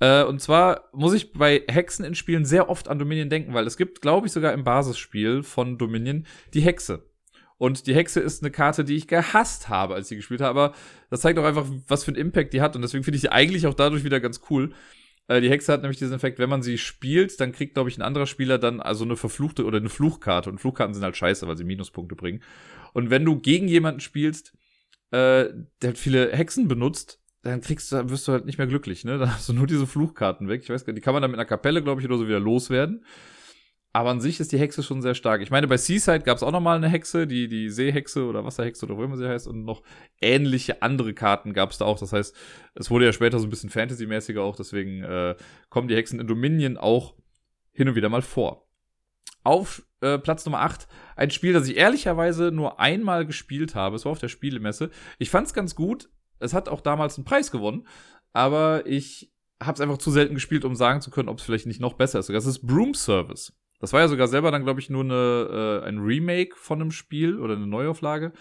[0.00, 3.66] Äh, und zwar muss ich bei Hexen in Spielen sehr oft an Dominion denken, weil
[3.66, 7.04] es gibt, glaube ich, sogar im Basisspiel von Dominion die Hexe.
[7.58, 10.60] Und die Hexe ist eine Karte, die ich gehasst habe, als ich gespielt habe.
[10.60, 10.74] Aber
[11.10, 12.76] das zeigt auch einfach, was für einen Impact die hat.
[12.76, 14.72] Und deswegen finde ich sie eigentlich auch dadurch wieder ganz cool.
[15.26, 17.98] Äh, die Hexe hat nämlich diesen Effekt, wenn man sie spielt, dann kriegt, glaube ich,
[17.98, 20.50] ein anderer Spieler dann also eine verfluchte oder eine Fluchkarte.
[20.50, 22.42] Und Fluchkarten sind halt scheiße, weil sie Minuspunkte bringen.
[22.94, 24.54] Und wenn du gegen jemanden spielst,
[25.10, 25.48] äh,
[25.82, 29.04] der hat viele Hexen benutzt, dann kriegst du, dann wirst du halt nicht mehr glücklich,
[29.04, 29.18] ne?
[29.18, 30.62] Dann hast du nur diese Fluchkarten weg.
[30.62, 32.26] Ich weiß gar nicht, die kann man dann mit einer Kapelle, glaube ich, oder so
[32.26, 33.04] wieder loswerden.
[33.92, 35.40] Aber an sich ist die Hexe schon sehr stark.
[35.40, 38.44] Ich meine, bei Seaside gab es auch noch mal eine Hexe, die, die Seehexe oder
[38.44, 39.48] Wasserhexe oder wo immer sie heißt.
[39.48, 39.82] Und noch
[40.20, 41.98] ähnliche andere Karten gab es da auch.
[41.98, 42.36] Das heißt,
[42.74, 44.56] es wurde ja später so ein bisschen Fantasy-mäßiger auch.
[44.56, 45.36] Deswegen äh,
[45.70, 47.14] kommen die Hexen in Dominion auch
[47.72, 48.68] hin und wieder mal vor.
[49.42, 53.96] Auf äh, Platz Nummer 8 ein Spiel, das ich ehrlicherweise nur einmal gespielt habe.
[53.96, 54.90] Es war auf der Spielemesse.
[55.18, 56.10] Ich fand es ganz gut.
[56.40, 57.86] Es hat auch damals einen Preis gewonnen.
[58.34, 61.66] Aber ich habe es einfach zu selten gespielt, um sagen zu können, ob es vielleicht
[61.66, 62.28] nicht noch besser ist.
[62.28, 63.54] Das ist Broom Service.
[63.80, 66.90] Das war ja sogar selber dann, glaube ich, nur eine, äh, ein Remake von einem
[66.90, 68.32] Spiel oder eine Neuauflage,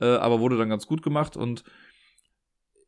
[0.00, 1.64] äh, aber wurde dann ganz gut gemacht und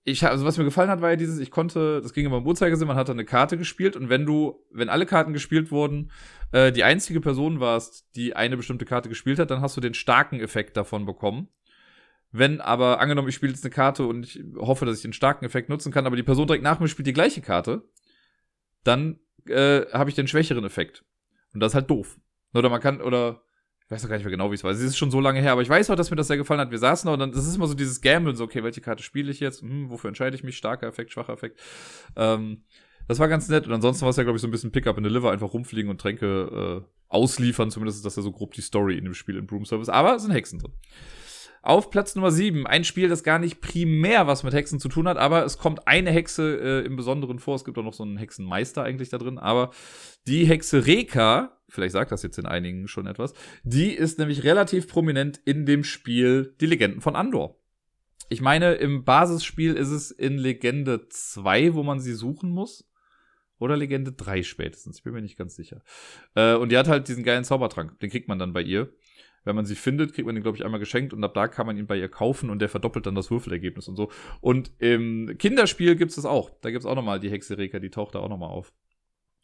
[0.05, 2.47] ich also was mir gefallen hat, war ja dieses, ich konnte, das ging immer im
[2.47, 6.11] Uhrzeigersinn, man hat dann eine Karte gespielt und wenn du, wenn alle Karten gespielt wurden,
[6.53, 9.95] äh, die einzige Person warst, die eine bestimmte Karte gespielt hat, dann hast du den
[9.95, 11.49] starken Effekt davon bekommen.
[12.33, 15.45] Wenn aber, angenommen, ich spiele jetzt eine Karte und ich hoffe, dass ich den starken
[15.45, 17.83] Effekt nutzen kann, aber die Person direkt nach mir spielt die gleiche Karte,
[18.85, 21.05] dann äh, habe ich den schwächeren Effekt.
[21.55, 22.19] Und das ist halt doof.
[22.55, 23.43] Oder man kann, oder
[23.85, 24.71] ich weiß noch gar nicht mehr genau, wie es war.
[24.71, 26.61] Es ist schon so lange her, aber ich weiß auch, dass mir das sehr gefallen
[26.61, 26.71] hat.
[26.71, 29.03] Wir saßen da und dann, das ist immer so dieses Gamble, so, okay, welche Karte
[29.03, 29.63] spiele ich jetzt?
[29.63, 30.57] Hm, wofür entscheide ich mich?
[30.57, 31.59] Starker Effekt, schwacher Effekt.
[32.15, 32.63] Ähm,
[33.09, 33.67] das war ganz nett.
[33.67, 35.53] Und ansonsten war es ja, glaube ich, so ein bisschen Pickup in the Liver, einfach
[35.53, 37.73] rumfliegen und Tränke äh, ausliefern.
[37.73, 39.89] Zumindest ist das ja so grob die Story in dem Spiel in Broom Service.
[39.89, 40.73] Aber es sind Hexen drin.
[41.62, 45.07] Auf Platz Nummer 7, ein Spiel, das gar nicht primär was mit Hexen zu tun
[45.07, 47.55] hat, aber es kommt eine Hexe äh, im Besonderen vor.
[47.55, 49.70] Es gibt auch noch so einen Hexenmeister eigentlich da drin, aber
[50.27, 54.88] die Hexe Reka, vielleicht sagt das jetzt in einigen schon etwas, die ist nämlich relativ
[54.88, 57.61] prominent in dem Spiel Die Legenden von Andor.
[58.31, 62.87] Ich meine, im Basisspiel ist es in Legende 2, wo man sie suchen muss.
[63.59, 65.83] Oder Legende 3 spätestens, ich bin mir nicht ganz sicher.
[66.35, 68.90] Äh, und die hat halt diesen geilen Zaubertrank, den kriegt man dann bei ihr.
[69.44, 71.66] Wenn man sie findet, kriegt man den, glaube ich, einmal geschenkt und ab da kann
[71.66, 74.11] man ihn bei ihr kaufen und der verdoppelt dann das Würfelergebnis und so.
[74.40, 76.50] Und im Kinderspiel gibt es das auch.
[76.61, 78.72] Da gibt es auch nochmal die Hexe Reka, die taucht da auch nochmal auf.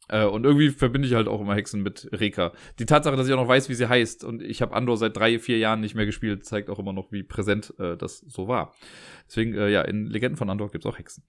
[0.08, 2.52] Äh, und irgendwie verbinde ich halt auch immer Hexen mit Reka.
[2.78, 5.16] Die Tatsache, dass ich auch noch weiß, wie sie heißt und ich habe Andor seit
[5.16, 8.48] drei, vier Jahren nicht mehr gespielt, zeigt auch immer noch, wie präsent äh, das so
[8.48, 8.74] war.
[9.26, 11.24] Deswegen, äh, ja, in Legenden von Andor gibt es auch Hexen.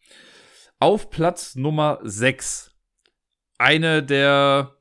[0.80, 2.75] Auf Platz Nummer 6.
[3.58, 4.77] Eine der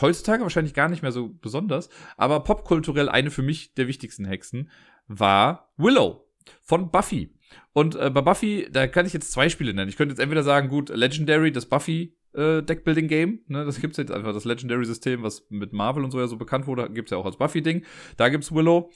[0.00, 4.70] heutzutage wahrscheinlich gar nicht mehr so besonders, aber popkulturell eine für mich der wichtigsten Hexen
[5.06, 6.26] war Willow
[6.60, 7.34] von Buffy.
[7.72, 9.88] Und äh, bei Buffy, da kann ich jetzt zwei Spiele nennen.
[9.88, 13.96] Ich könnte jetzt entweder sagen, gut, Legendary, das Buffy äh, Deckbuilding Game, ne, das gibt's
[13.96, 17.10] jetzt einfach das Legendary System, was mit Marvel und so ja so bekannt wurde, gibt's
[17.10, 17.84] ja auch als Buffy Ding.
[18.16, 18.90] Da gibt's Willow.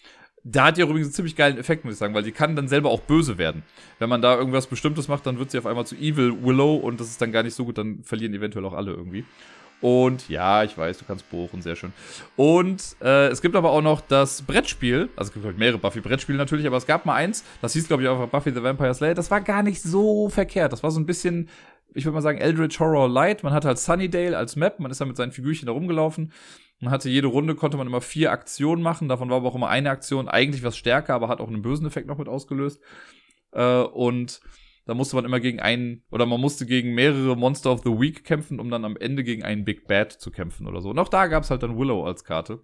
[0.47, 2.69] Da hat die übrigens einen ziemlich geilen Effekt, muss ich sagen, weil die kann dann
[2.69, 3.63] selber auch böse werden.
[3.99, 7.01] Wenn man da irgendwas Bestimmtes macht, dann wird sie auf einmal zu Evil Willow und
[7.01, 9.25] das ist dann gar nicht so gut, dann verlieren eventuell auch alle irgendwie.
[9.85, 11.93] Und ja, ich weiß, du kannst bohren, sehr schön.
[12.37, 15.11] Und äh, es gibt aber auch noch das Brettspiel.
[15.15, 18.03] Also es gibt halt mehrere Buffy-Brettspiele natürlich, aber es gab mal eins, das hieß, glaube
[18.03, 19.13] ich, auch Buffy the Vampire Slayer.
[19.13, 20.73] Das war gar nicht so verkehrt.
[20.73, 21.51] Das war so ein bisschen,
[21.93, 23.43] ich würde mal sagen, Eldritch Horror Light.
[23.43, 26.33] Man hatte halt Sunnydale als Map, man ist dann mit seinen Figürchen da rumgelaufen.
[26.81, 29.11] Man hatte jede Runde, konnte man immer vier Aktionen machen.
[29.11, 31.87] Davon war aber auch immer eine Aktion eigentlich was stärker, aber hat auch einen bösen
[31.87, 32.81] Effekt noch mit ausgelöst.
[33.53, 34.41] Äh, und
[34.87, 38.25] da musste man immer gegen einen, oder man musste gegen mehrere Monster of the Week
[38.25, 40.91] kämpfen, um dann am Ende gegen einen Big Bad zu kämpfen oder so.
[40.91, 42.61] Und auch da gab es halt dann Willow als Karte.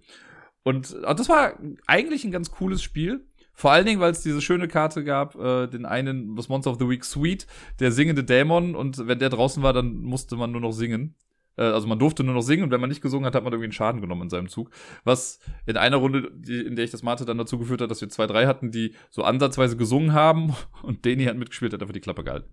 [0.63, 3.27] Und äh, das war eigentlich ein ganz cooles Spiel.
[3.53, 6.79] Vor allen Dingen, weil es diese schöne Karte gab, äh, den einen, das Monster of
[6.79, 7.47] the Week Sweet,
[7.79, 8.75] der singende Dämon.
[8.75, 11.15] Und wenn der draußen war, dann musste man nur noch singen.
[11.61, 13.53] Äh, also man durfte nur noch singen und wenn man nicht gesungen hat, hat man
[13.53, 14.71] irgendwie einen Schaden genommen in seinem Zug.
[15.05, 18.01] Was in einer Runde, die, in der ich das Mate dann dazu geführt hat, dass
[18.01, 21.93] wir zwei, drei hatten, die so ansatzweise gesungen haben und Deni hat mitgespielt, hat einfach
[21.93, 22.51] die Klappe gehalten.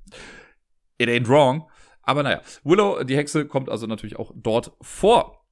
[0.99, 1.67] It ain't wrong.
[2.03, 5.43] Aber naja, Willow, die Hexe, kommt also natürlich auch dort vor.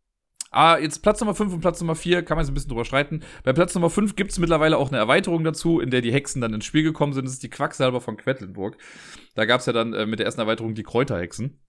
[0.51, 2.85] Ah, jetzt Platz Nummer 5 und Platz Nummer 4 kann man jetzt ein bisschen drüber
[2.85, 3.23] streiten.
[3.43, 6.39] Bei Platz Nummer 5 gibt es mittlerweile auch eine Erweiterung dazu, in der die Hexen
[6.39, 7.25] dann ins Spiel gekommen sind.
[7.25, 8.77] Das ist die Quacksalber von Quedlinburg.
[9.33, 11.59] Da gab es ja dann äh, mit der ersten Erweiterung die Kräuterhexen.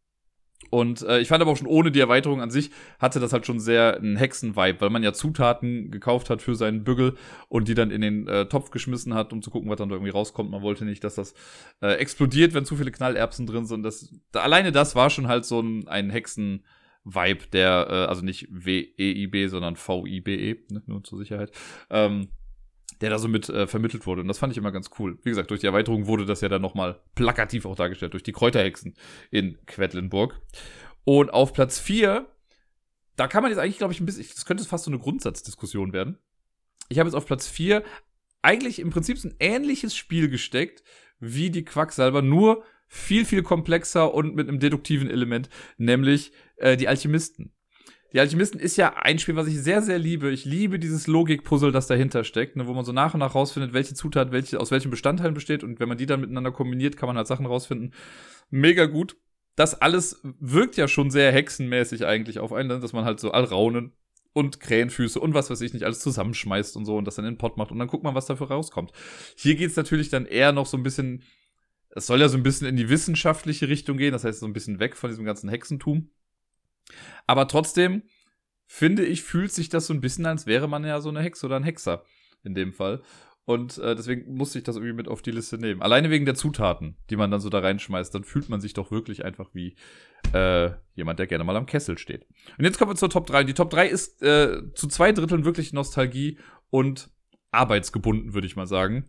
[0.70, 3.46] Und äh, ich fand aber auch schon ohne die Erweiterung an sich hatte das halt
[3.46, 7.16] schon sehr einen Hexen-Vibe, weil man ja Zutaten gekauft hat für seinen Bügel
[7.48, 9.94] und die dann in den äh, Topf geschmissen hat, um zu gucken, was dann da
[9.94, 10.50] irgendwie rauskommt.
[10.50, 11.34] Man wollte nicht, dass das
[11.82, 13.82] äh, explodiert, wenn zu viele Knallerbsen drin sind.
[13.84, 16.64] Das, da, alleine das war schon halt so ein, ein Hexen-
[17.08, 21.52] Vibe, der, äh, also nicht W-E-I-B, sondern V-I-B-E, ne, nur zur Sicherheit,
[21.88, 22.28] ähm,
[23.00, 24.22] der da so mit äh, vermittelt wurde.
[24.22, 25.18] Und das fand ich immer ganz cool.
[25.22, 28.32] Wie gesagt, durch die Erweiterung wurde das ja dann nochmal plakativ auch dargestellt, durch die
[28.32, 28.94] Kräuterhexen
[29.30, 30.40] in Quedlinburg.
[31.04, 32.26] Und auf Platz 4,
[33.16, 35.92] da kann man jetzt eigentlich, glaube ich, ein bisschen, das könnte fast so eine Grundsatzdiskussion
[35.92, 36.18] werden.
[36.88, 37.82] Ich habe jetzt auf Platz 4
[38.42, 40.82] eigentlich im Prinzip so ein ähnliches Spiel gesteckt
[41.18, 46.88] wie die Quacksalber, nur viel, viel komplexer und mit einem deduktiven Element, nämlich äh, die
[46.88, 47.52] Alchemisten.
[48.12, 50.30] Die Alchemisten ist ja ein Spiel, was ich sehr, sehr liebe.
[50.30, 53.72] Ich liebe dieses Logik-Puzzle, das dahinter steckt, ne, wo man so nach und nach rausfindet,
[53.72, 55.64] welche Zutat welche, aus welchen Bestandteilen besteht.
[55.64, 57.92] Und wenn man die dann miteinander kombiniert, kann man halt Sachen rausfinden.
[58.50, 59.16] Mega gut.
[59.56, 63.92] Das alles wirkt ja schon sehr hexenmäßig eigentlich auf einen, dass man halt so Alraunen
[64.36, 67.32] und Krähenfüße und was weiß ich nicht alles zusammenschmeißt und so und das dann in
[67.32, 68.92] den Pott macht und dann guckt man, was dafür rauskommt.
[69.34, 71.22] Hier geht's natürlich dann eher noch so ein bisschen,
[71.88, 74.52] es soll ja so ein bisschen in die wissenschaftliche Richtung gehen, das heißt so ein
[74.52, 76.10] bisschen weg von diesem ganzen Hexentum.
[77.26, 78.02] Aber trotzdem,
[78.66, 81.46] finde ich, fühlt sich das so ein bisschen, als wäre man ja so eine Hexe
[81.46, 82.04] oder ein Hexer
[82.44, 83.02] in dem Fall.
[83.46, 85.80] Und äh, deswegen musste ich das irgendwie mit auf die Liste nehmen.
[85.80, 88.90] Alleine wegen der Zutaten, die man dann so da reinschmeißt, dann fühlt man sich doch
[88.90, 89.76] wirklich einfach wie
[90.32, 92.26] äh, jemand, der gerne mal am Kessel steht.
[92.58, 93.44] Und jetzt kommen wir zur Top 3.
[93.44, 96.38] Die Top 3 ist äh, zu zwei Dritteln wirklich Nostalgie
[96.70, 97.08] und
[97.52, 99.08] arbeitsgebunden, würde ich mal sagen.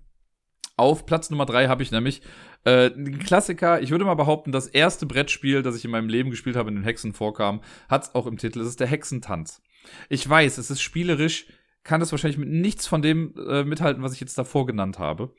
[0.78, 2.22] Auf Platz Nummer 3 habe ich nämlich
[2.64, 6.30] äh, ein Klassiker, ich würde mal behaupten, das erste Brettspiel, das ich in meinem Leben
[6.30, 8.62] gespielt habe, in den Hexen vorkam, hat es auch im Titel.
[8.62, 9.62] Es ist der Hexentanz.
[10.08, 11.48] Ich weiß, es ist spielerisch,
[11.84, 15.34] kann es wahrscheinlich mit nichts von dem äh, mithalten, was ich jetzt davor genannt habe.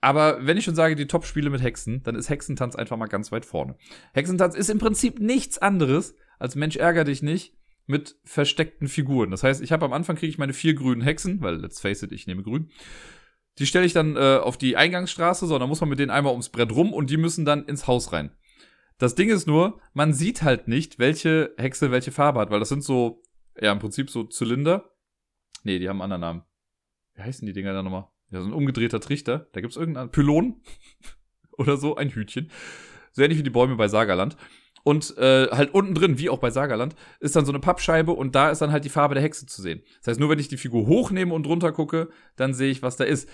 [0.00, 3.30] Aber wenn ich schon sage, die Top-Spiele mit Hexen, dann ist Hexentanz einfach mal ganz
[3.32, 3.76] weit vorne.
[4.12, 7.54] Hexentanz ist im Prinzip nichts anderes als Mensch ärger dich nicht
[7.86, 9.30] mit versteckten Figuren.
[9.30, 12.02] Das heißt, ich habe am Anfang kriege ich meine vier grünen Hexen, weil let's face
[12.02, 12.70] it, ich nehme grün.
[13.58, 16.32] Die stelle ich dann äh, auf die Eingangsstraße, so, dann muss man mit denen einmal
[16.32, 18.30] ums Brett rum und die müssen dann ins Haus rein.
[18.98, 22.68] Das Ding ist nur, man sieht halt nicht, welche Hexe welche Farbe hat, weil das
[22.68, 23.22] sind so,
[23.60, 24.90] ja, im Prinzip so Zylinder.
[25.64, 26.42] Nee, die haben einen anderen Namen.
[27.14, 28.08] Wie heißen die Dinger da nochmal?
[28.30, 29.48] Ja, so ein umgedrehter Trichter.
[29.52, 30.62] Da gibt's irgendeinen Pylon
[31.52, 32.50] oder so, ein Hütchen.
[33.12, 34.36] So ähnlich wie die Bäume bei Sagerland.
[34.86, 38.36] Und äh, halt unten drin, wie auch bei Sagerland, ist dann so eine Pappscheibe und
[38.36, 39.82] da ist dann halt die Farbe der Hexe zu sehen.
[39.98, 42.96] Das heißt, nur wenn ich die Figur hochnehme und runter gucke, dann sehe ich, was
[42.96, 43.28] da ist.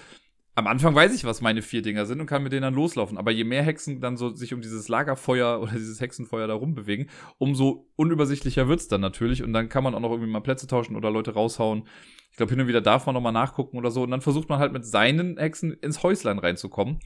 [0.55, 3.19] Am Anfang weiß ich, was meine vier Dinger sind und kann mit denen dann loslaufen.
[3.19, 7.11] Aber je mehr Hexen dann so sich um dieses Lagerfeuer oder dieses Hexenfeuer da rumbewegen,
[7.37, 9.43] umso unübersichtlicher wird's dann natürlich.
[9.43, 11.87] Und dann kann man auch noch irgendwie mal Plätze tauschen oder Leute raushauen.
[12.31, 14.05] Ich glaube, hin und wieder darf man noch mal nachgucken oder so.
[14.05, 17.01] Und dann versucht man halt mit seinen Hexen ins Häuslein reinzukommen.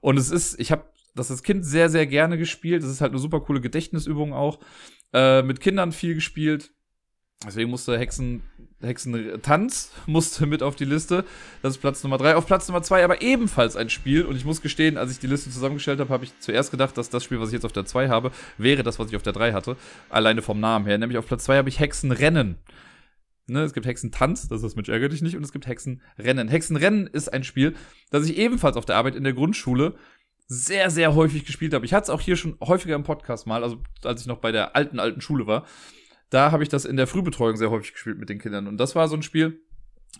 [0.00, 0.84] Und es ist, ich habe
[1.14, 2.82] das das Kind sehr, sehr gerne gespielt.
[2.82, 4.58] Das ist halt eine super coole Gedächtnisübung auch.
[5.12, 6.70] Äh, mit Kindern viel gespielt.
[7.46, 8.42] Deswegen musste Hexen,
[8.80, 11.24] Hexentanz musste mit auf die Liste.
[11.62, 12.34] Das ist Platz Nummer drei.
[12.34, 14.24] Auf Platz Nummer zwei aber ebenfalls ein Spiel.
[14.24, 17.10] Und ich muss gestehen, als ich die Liste zusammengestellt habe, habe ich zuerst gedacht, dass
[17.10, 19.32] das Spiel, was ich jetzt auf der zwei habe, wäre das, was ich auf der
[19.32, 19.76] drei hatte.
[20.10, 20.98] Alleine vom Namen her.
[20.98, 22.58] Nämlich auf Platz zwei habe ich Hexenrennen.
[23.50, 26.48] Ne, es gibt Hexentanz, das ist mit ärgert dich nicht, und es gibt Hexenrennen.
[26.48, 27.74] Hexenrennen ist ein Spiel,
[28.10, 29.94] das ich ebenfalls auf der Arbeit in der Grundschule
[30.48, 31.84] sehr, sehr häufig gespielt habe.
[31.84, 34.50] Ich hatte es auch hier schon häufiger im Podcast mal, also als ich noch bei
[34.50, 35.66] der alten, alten Schule war.
[36.30, 38.66] Da habe ich das in der Frühbetreuung sehr häufig gespielt mit den Kindern.
[38.66, 39.60] Und das war so ein Spiel,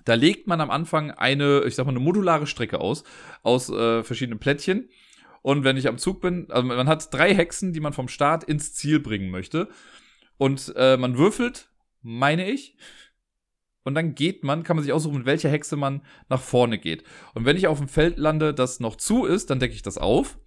[0.04, 3.04] da legt man am Anfang eine, ich sag mal, eine modulare Strecke aus,
[3.42, 4.90] aus äh, verschiedenen Plättchen.
[5.42, 8.44] Und wenn ich am Zug bin, also man hat drei Hexen, die man vom Start
[8.44, 9.68] ins Ziel bringen möchte.
[10.36, 11.70] Und äh, man würfelt,
[12.02, 12.76] meine ich,
[13.84, 17.04] und dann geht man, kann man sich aussuchen, mit welcher Hexe man nach vorne geht.
[17.34, 19.98] Und wenn ich auf dem Feld lande, das noch zu ist, dann decke ich das
[19.98, 20.38] auf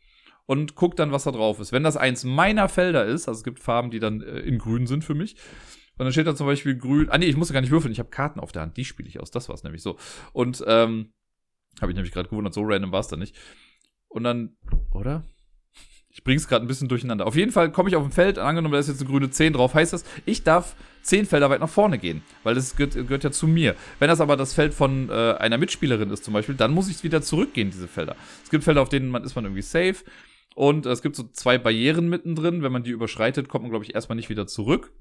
[0.46, 1.72] und gucke dann, was da drauf ist.
[1.72, 4.88] Wenn das eins meiner Felder ist, also es gibt Farben, die dann äh, in grün
[4.88, 5.36] sind für mich,
[5.98, 7.10] und dann steht da zum Beispiel grün.
[7.10, 9.08] Ah nee, ich musste gar nicht würfeln, ich habe Karten auf der Hand, die spiele
[9.08, 9.30] ich aus.
[9.30, 9.98] Das war es nämlich so.
[10.34, 11.14] Und ähm,
[11.80, 13.36] habe ich nämlich gerade gewundert, so random war es da nicht.
[14.08, 14.58] Und dann,
[14.94, 15.24] oder?
[16.10, 17.26] Ich bring's gerade ein bisschen durcheinander.
[17.26, 19.54] Auf jeden Fall komme ich auf dem Feld, angenommen, da ist jetzt eine grüne 10
[19.54, 23.24] drauf, heißt das, ich darf 10 Felder weit nach vorne gehen, weil das gehört, gehört
[23.24, 23.76] ja zu mir.
[24.00, 27.04] Wenn das aber das Feld von äh, einer Mitspielerin ist zum Beispiel, dann muss ich
[27.04, 28.16] wieder zurückgehen, diese Felder.
[28.44, 29.98] Es gibt Felder, auf denen man ist man irgendwie safe
[30.56, 32.64] und es gibt so zwei Barrieren mittendrin.
[32.64, 34.92] Wenn man die überschreitet, kommt man, glaube ich, erstmal nicht wieder zurück.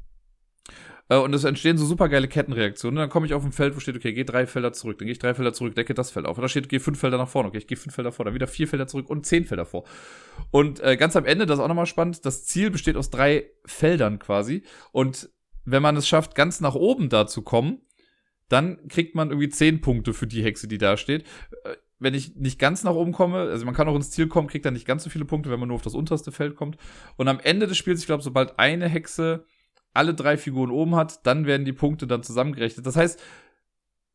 [1.08, 2.96] Äh, und es entstehen so super geile Kettenreaktionen.
[2.96, 4.98] Dann komme ich auf ein Feld, wo steht, okay, geh drei Felder zurück.
[4.98, 6.38] Dann gehe ich drei Felder zurück, decke das Feld auf.
[6.38, 7.48] Und da steht, geh fünf Felder nach vorne.
[7.48, 8.24] Okay, ich gehe fünf Felder vor.
[8.24, 9.84] Dann wieder vier Felder zurück und zehn Felder vor.
[10.50, 13.50] Und äh, ganz am Ende, das ist auch nochmal spannend, das Ziel besteht aus drei
[13.66, 14.62] Feldern quasi.
[14.92, 15.30] Und
[15.70, 17.82] wenn man es schafft, ganz nach oben da zu kommen,
[18.48, 21.24] dann kriegt man irgendwie 10 Punkte für die Hexe, die da steht.
[21.64, 24.48] Äh, wenn ich nicht ganz nach oben komme, also man kann auch ins Ziel kommen,
[24.48, 26.78] kriegt dann nicht ganz so viele Punkte, wenn man nur auf das unterste Feld kommt.
[27.16, 29.44] Und am Ende des Spiels, ich glaube, sobald eine Hexe
[29.92, 32.86] alle drei Figuren oben hat, dann werden die Punkte dann zusammengerechnet.
[32.86, 33.20] Das heißt,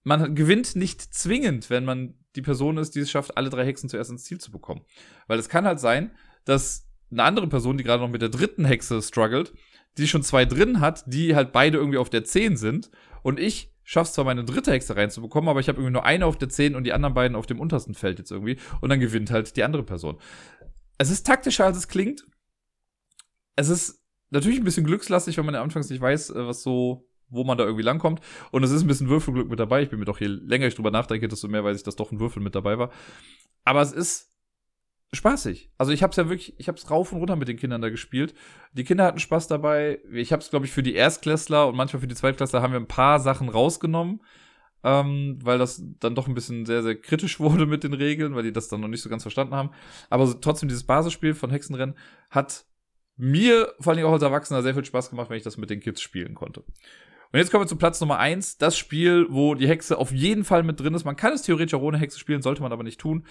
[0.03, 3.89] man gewinnt nicht zwingend, wenn man die Person ist, die es schafft, alle drei Hexen
[3.89, 4.81] zuerst ins Ziel zu bekommen.
[5.27, 6.11] Weil es kann halt sein,
[6.43, 9.53] dass eine andere Person, die gerade noch mit der dritten Hexe struggelt,
[9.97, 12.91] die schon zwei drin hat, die halt beide irgendwie auf der 10 sind
[13.23, 16.37] und ich schaff's zwar meine dritte Hexe reinzubekommen, aber ich habe irgendwie nur eine auf
[16.37, 19.31] der 10 und die anderen beiden auf dem untersten Feld jetzt irgendwie und dann gewinnt
[19.31, 20.17] halt die andere Person.
[20.97, 22.25] Es ist taktischer, als es klingt.
[23.55, 27.43] Es ist natürlich ein bisschen glückslastig, wenn man anfangs nicht weiß, äh, was so, wo
[27.43, 28.21] man da irgendwie langkommt.
[28.51, 29.83] Und es ist ein bisschen Würfelglück mit dabei.
[29.83, 32.11] Ich bin mir doch, je länger ich drüber nachdenke, desto mehr weiß ich, dass doch
[32.11, 32.91] ein Würfel mit dabei war.
[33.63, 34.34] Aber es ist
[35.15, 35.69] spaßig.
[35.77, 37.81] Also ich habe es ja wirklich, ich habe es rauf und runter mit den Kindern
[37.81, 38.33] da gespielt.
[38.73, 39.99] Die Kinder hatten Spaß dabei.
[40.11, 42.79] Ich habe es, glaube ich, für die Erstklässler und manchmal für die Zweitklässler haben wir
[42.79, 44.21] ein paar Sachen rausgenommen,
[44.83, 48.43] ähm, weil das dann doch ein bisschen sehr, sehr kritisch wurde mit den Regeln, weil
[48.43, 49.71] die das dann noch nicht so ganz verstanden haben.
[50.09, 51.95] Aber trotzdem, dieses Basisspiel von Hexenrennen
[52.29, 52.65] hat
[53.17, 55.79] mir vor allem auch als Erwachsener sehr viel Spaß gemacht, wenn ich das mit den
[55.79, 56.63] Kids spielen konnte.
[57.35, 60.45] Und jetzt kommen wir zu Platz Nummer eins, das Spiel, wo die Hexe auf jeden
[60.45, 61.03] Fall mit drin ist.
[61.03, 63.25] Man kann es theoretisch auch ohne Hexe spielen, sollte man aber nicht tun.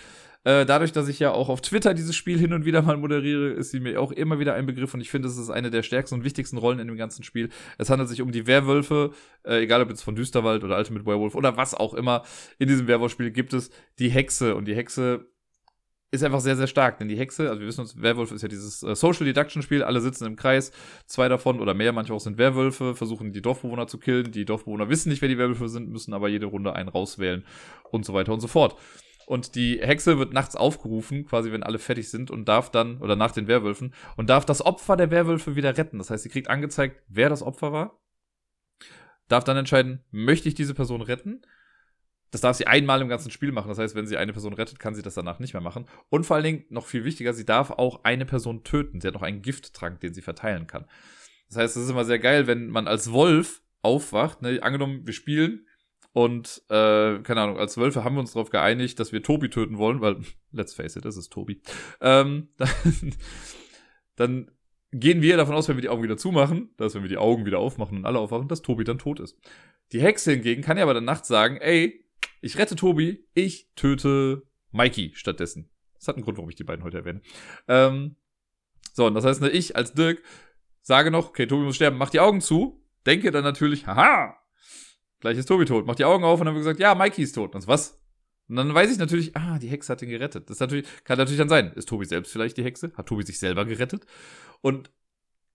[0.45, 3.53] Äh, dadurch, dass ich ja auch auf Twitter dieses Spiel hin und wieder mal moderiere,
[3.53, 5.83] ist sie mir auch immer wieder ein Begriff und ich finde, es ist eine der
[5.83, 7.49] stärksten und wichtigsten Rollen in dem ganzen Spiel.
[7.79, 9.13] Es handelt sich um die Werwölfe,
[9.43, 12.25] äh, egal ob jetzt von Düsterwald oder Ultimate Werewolf oder was auch immer.
[12.59, 15.31] In diesem Werwolf-Spiel gibt es die Hexe und die Hexe
[16.15, 16.99] ist einfach sehr, sehr stark.
[16.99, 19.83] Denn die Hexe, also wir wissen uns, Werwolf ist ja dieses äh, Social Deduction Spiel,
[19.83, 20.73] alle sitzen im Kreis,
[21.07, 24.31] zwei davon oder mehr, manche auch sind Werwölfe, versuchen die Dorfbewohner zu killen.
[24.33, 27.45] Die Dorfbewohner wissen nicht, wer die Werwölfe sind, müssen aber jede Runde einen rauswählen
[27.91, 28.77] und so weiter und so fort.
[29.27, 33.17] Und die Hexe wird nachts aufgerufen, quasi wenn alle fertig sind und darf dann, oder
[33.17, 35.99] nach den Werwölfen, und darf das Opfer der Werwölfe wieder retten.
[35.99, 38.01] Das heißt, sie kriegt angezeigt, wer das Opfer war,
[39.29, 41.43] darf dann entscheiden, möchte ich diese Person retten
[42.31, 43.69] das darf sie einmal im ganzen Spiel machen.
[43.69, 45.87] Das heißt, wenn sie eine Person rettet, kann sie das danach nicht mehr machen.
[46.11, 49.01] Und vor allen Dingen, noch viel wichtiger, sie darf auch eine Person töten.
[49.01, 50.87] Sie hat noch einen Gifttrank, den sie verteilen kann.
[51.49, 54.43] Das heißt, es ist immer sehr geil, wenn man als Wolf aufwacht.
[54.43, 54.61] Ne?
[54.63, 55.67] Angenommen, wir spielen
[56.15, 59.79] und, äh, keine Ahnung, als Wölfe haben wir uns darauf geeinigt, dass wir Tobi töten
[59.79, 60.19] wollen, weil,
[60.53, 61.61] let's face it, das ist Tobi.
[62.01, 63.15] Ähm, dann,
[64.15, 64.51] dann
[64.93, 67.47] gehen wir davon aus, wenn wir die Augen wieder zumachen, dass wenn wir die Augen
[67.47, 69.37] wieder aufmachen und alle aufwachen, dass Tobi dann tot ist.
[69.91, 72.04] Die Hexe hingegen kann ja aber dann nachts sagen, ey,
[72.45, 75.71] ich rette Tobi, ich töte Mikey stattdessen.
[75.95, 77.23] Das hat einen Grund, warum ich die beiden heute erwähne.
[77.69, 78.17] Ähm,
[78.93, 80.23] so, und das heißt, ne, ich als Dirk
[80.83, 84.37] sage noch, okay, Tobi muss sterben, mach die Augen zu, denke dann natürlich, haha,
[85.21, 87.33] gleich ist Tobi tot, mach die Augen auf und dann wird gesagt, ja, Mikey ist
[87.33, 87.55] tot.
[87.55, 88.01] Und so, was?
[88.49, 90.51] Und dann weiß ich natürlich, ah, die Hexe hat ihn gerettet.
[90.51, 91.73] Das natürlich, kann natürlich dann sein.
[91.73, 92.93] Ist Tobi selbst vielleicht die Hexe?
[92.95, 94.05] Hat Tobi sich selber gerettet?
[94.61, 94.91] Und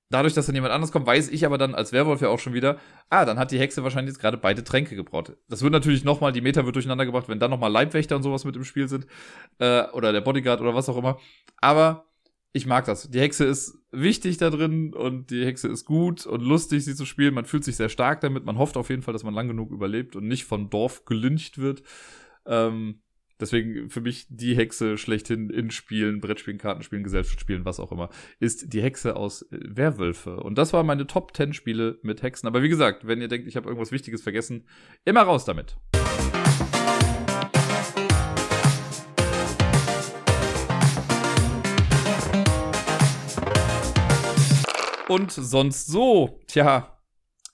[0.09, 2.53] dadurch, dass dann jemand anders kommt, weiß ich aber dann als Werwolf ja auch schon
[2.53, 5.37] wieder, ah, dann hat die Hexe wahrscheinlich jetzt gerade beide Tränke gebraut.
[5.47, 8.45] Das wird natürlich nochmal, die Meta wird durcheinander gebracht, wenn dann nochmal Leibwächter und sowas
[8.45, 9.07] mit im Spiel sind.
[9.59, 11.19] Äh, oder der Bodyguard oder was auch immer.
[11.57, 12.05] Aber
[12.51, 13.09] ich mag das.
[13.09, 17.05] Die Hexe ist wichtig da drin und die Hexe ist gut und lustig, sie zu
[17.05, 17.35] spielen.
[17.35, 18.43] Man fühlt sich sehr stark damit.
[18.43, 21.59] Man hofft auf jeden Fall, dass man lang genug überlebt und nicht von Dorf gelyncht
[21.59, 21.83] wird.
[22.47, 23.01] Ähm,
[23.41, 28.09] Deswegen für mich die Hexe schlechthin in Spielen, Brettspielen, Kartenspielen, Gesellschaftsspielen, was auch immer,
[28.41, 30.41] ist die Hexe aus äh, Werwölfe.
[30.41, 32.47] Und das waren meine Top 10 Spiele mit Hexen.
[32.47, 34.65] Aber wie gesagt, wenn ihr denkt, ich habe irgendwas Wichtiges vergessen,
[35.05, 35.77] immer raus damit.
[45.07, 46.99] Und sonst so, tja,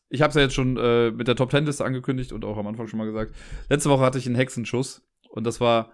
[0.10, 2.58] ich habe es ja jetzt schon äh, mit der Top 10 Liste angekündigt und auch
[2.58, 3.36] am Anfang schon mal gesagt.
[3.69, 5.04] Letzte Woche hatte ich einen Hexenschuss
[5.36, 5.91] und das war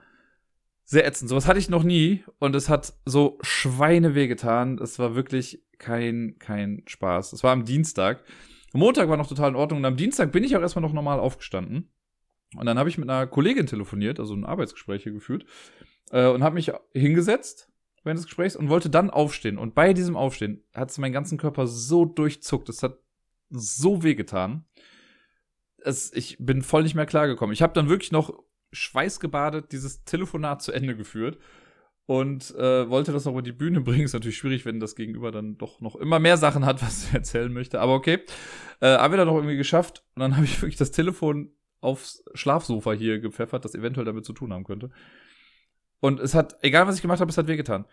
[0.83, 1.29] sehr ätzend.
[1.29, 4.77] Sowas hatte ich noch nie und es hat so Schweineweh getan.
[4.81, 7.33] Es war wirklich kein, kein Spaß.
[7.33, 8.23] Es war am Dienstag.
[8.73, 11.19] Montag war noch total in Ordnung und am Dienstag bin ich auch erstmal noch normal
[11.19, 11.91] aufgestanden.
[12.57, 15.45] Und dann habe ich mit einer Kollegin telefoniert, also ein Arbeitsgespräch hier geführt,
[16.11, 17.69] äh, und habe mich hingesetzt
[18.03, 19.57] während des Gesprächs und wollte dann aufstehen.
[19.57, 22.67] Und bei diesem Aufstehen hat es meinen ganzen Körper so durchzuckt.
[22.67, 22.99] Es hat
[23.49, 24.65] so weh getan.
[25.77, 27.53] Es, ich bin voll nicht mehr klargekommen.
[27.53, 31.37] Ich habe dann wirklich noch schweißgebadet dieses Telefonat zu Ende geführt
[32.05, 34.03] und äh, wollte das noch über die Bühne bringen.
[34.03, 37.15] Ist natürlich schwierig, wenn das Gegenüber dann doch noch immer mehr Sachen hat, was er
[37.15, 37.79] erzählen möchte.
[37.79, 38.19] Aber okay,
[38.79, 40.03] äh, haben wir dann noch irgendwie geschafft.
[40.15, 44.33] Und dann habe ich wirklich das Telefon aufs Schlafsofa hier gepfeffert, das eventuell damit zu
[44.33, 44.91] tun haben könnte.
[45.99, 47.85] Und es hat, egal was ich gemacht habe, es hat wehgetan.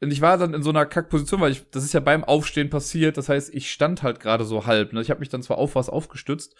[0.00, 2.70] Und ich war dann in so einer Kackposition, weil ich, das ist ja beim Aufstehen
[2.70, 3.16] passiert.
[3.16, 4.92] Das heißt, ich stand halt gerade so halb.
[4.92, 5.00] Ne?
[5.00, 6.54] Ich habe mich dann zwar auf was aufgestützt,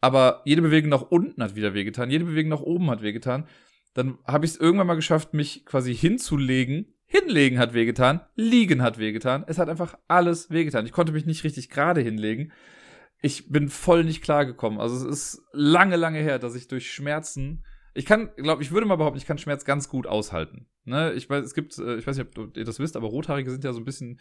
[0.00, 3.46] aber jede Bewegung nach unten hat wieder wehgetan, jede Bewegung nach oben hat wehgetan.
[3.94, 6.94] Dann habe ich es irgendwann mal geschafft, mich quasi hinzulegen.
[7.06, 9.44] Hinlegen hat wehgetan, liegen hat wehgetan.
[9.48, 10.86] Es hat einfach alles wehgetan.
[10.86, 12.52] Ich konnte mich nicht richtig gerade hinlegen.
[13.22, 14.80] ich bin voll nicht klargekommen.
[14.80, 17.64] Also es ist lange, lange her, dass ich durch Schmerzen.
[17.94, 20.68] Ich kann, glaube ich, würde mal behaupten, ich kann Schmerz ganz gut aushalten.
[20.84, 21.12] Ne?
[21.12, 23.64] Ich weiß, es gibt, äh, ich weiß nicht, ob ihr das wisst, aber Rothaarige sind
[23.64, 24.20] ja so ein bisschen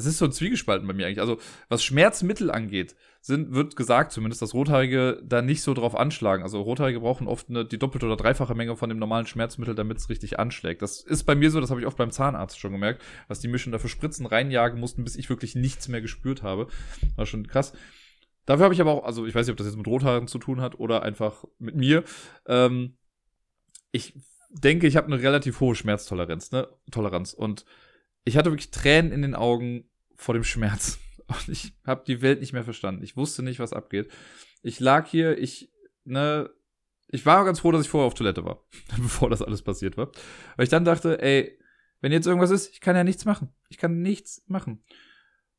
[0.00, 1.20] es ist so ein Zwiegespalten bei mir eigentlich.
[1.20, 1.38] Also,
[1.68, 6.42] was Schmerzmittel angeht, sind, wird gesagt zumindest, dass Rothaarige da nicht so drauf anschlagen.
[6.42, 9.98] Also, Rothaarige brauchen oft eine, die doppelte oder dreifache Menge von dem normalen Schmerzmittel, damit
[9.98, 10.82] es richtig anschlägt.
[10.82, 13.48] Das ist bei mir so, das habe ich oft beim Zahnarzt schon gemerkt, was die
[13.48, 16.68] mir schon dafür Spritzen reinjagen mussten, bis ich wirklich nichts mehr gespürt habe.
[17.16, 17.72] War schon krass.
[18.46, 20.38] Dafür habe ich aber auch, also ich weiß nicht, ob das jetzt mit Rothaaren zu
[20.38, 22.04] tun hat oder einfach mit mir.
[22.46, 22.96] Ähm,
[23.92, 24.14] ich
[24.50, 26.68] denke, ich habe eine relativ hohe Schmerztoleranz, ne?
[26.90, 27.32] Toleranz.
[27.32, 27.64] Und
[28.24, 29.89] ich hatte wirklich Tränen in den Augen
[30.20, 30.98] vor dem Schmerz.
[31.26, 33.02] Und ich habe die Welt nicht mehr verstanden.
[33.02, 34.10] Ich wusste nicht, was abgeht.
[34.62, 35.72] Ich lag hier, ich,
[36.04, 36.50] ne,
[37.08, 38.64] ich war ganz froh, dass ich vorher auf Toilette war,
[38.96, 40.10] bevor das alles passiert war.
[40.56, 41.58] Weil ich dann dachte, ey,
[42.00, 43.52] wenn jetzt irgendwas ist, ich kann ja nichts machen.
[43.68, 44.84] Ich kann nichts machen.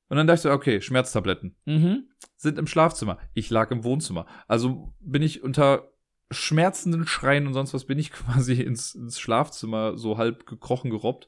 [0.09, 1.55] Und dann dachte ich okay, Schmerztabletten.
[1.66, 2.09] Mhm.
[2.36, 3.18] Sind im Schlafzimmer.
[3.34, 4.26] Ich lag im Wohnzimmer.
[4.47, 5.91] Also bin ich unter
[6.32, 11.28] schmerzenden Schreien und sonst was bin ich quasi ins, ins Schlafzimmer so halb gekrochen gerobbt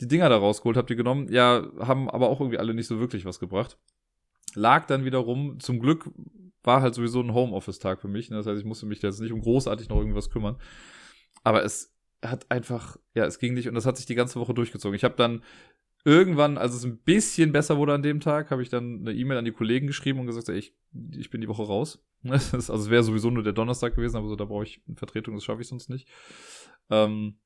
[0.00, 1.30] die Dinger da rausgeholt, hab die genommen.
[1.30, 3.78] Ja, haben aber auch irgendwie alle nicht so wirklich was gebracht.
[4.54, 5.58] Lag dann wieder rum.
[5.60, 6.10] Zum Glück
[6.62, 8.30] war halt sowieso ein Homeoffice-Tag für mich.
[8.30, 8.36] Ne?
[8.36, 10.56] Das heißt, ich musste mich jetzt nicht um großartig noch irgendwas kümmern.
[11.42, 14.54] Aber es hat einfach, ja, es ging nicht und das hat sich die ganze Woche
[14.54, 14.94] durchgezogen.
[14.94, 15.42] Ich habe dann
[16.04, 19.38] irgendwann, als es ein bisschen besser wurde an dem Tag, habe ich dann eine E-Mail
[19.38, 20.74] an die Kollegen geschrieben und gesagt, ey, ich,
[21.16, 22.04] ich bin die Woche raus.
[22.28, 25.34] also es wäre sowieso nur der Donnerstag gewesen, aber so, da brauche ich eine Vertretung,
[25.34, 26.08] das schaffe ich sonst nicht.
[26.90, 27.38] Ähm,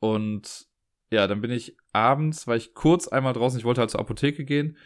[0.00, 0.66] und
[1.10, 4.44] ja, dann bin ich abends, war ich kurz einmal draußen, ich wollte halt zur Apotheke
[4.44, 4.76] gehen.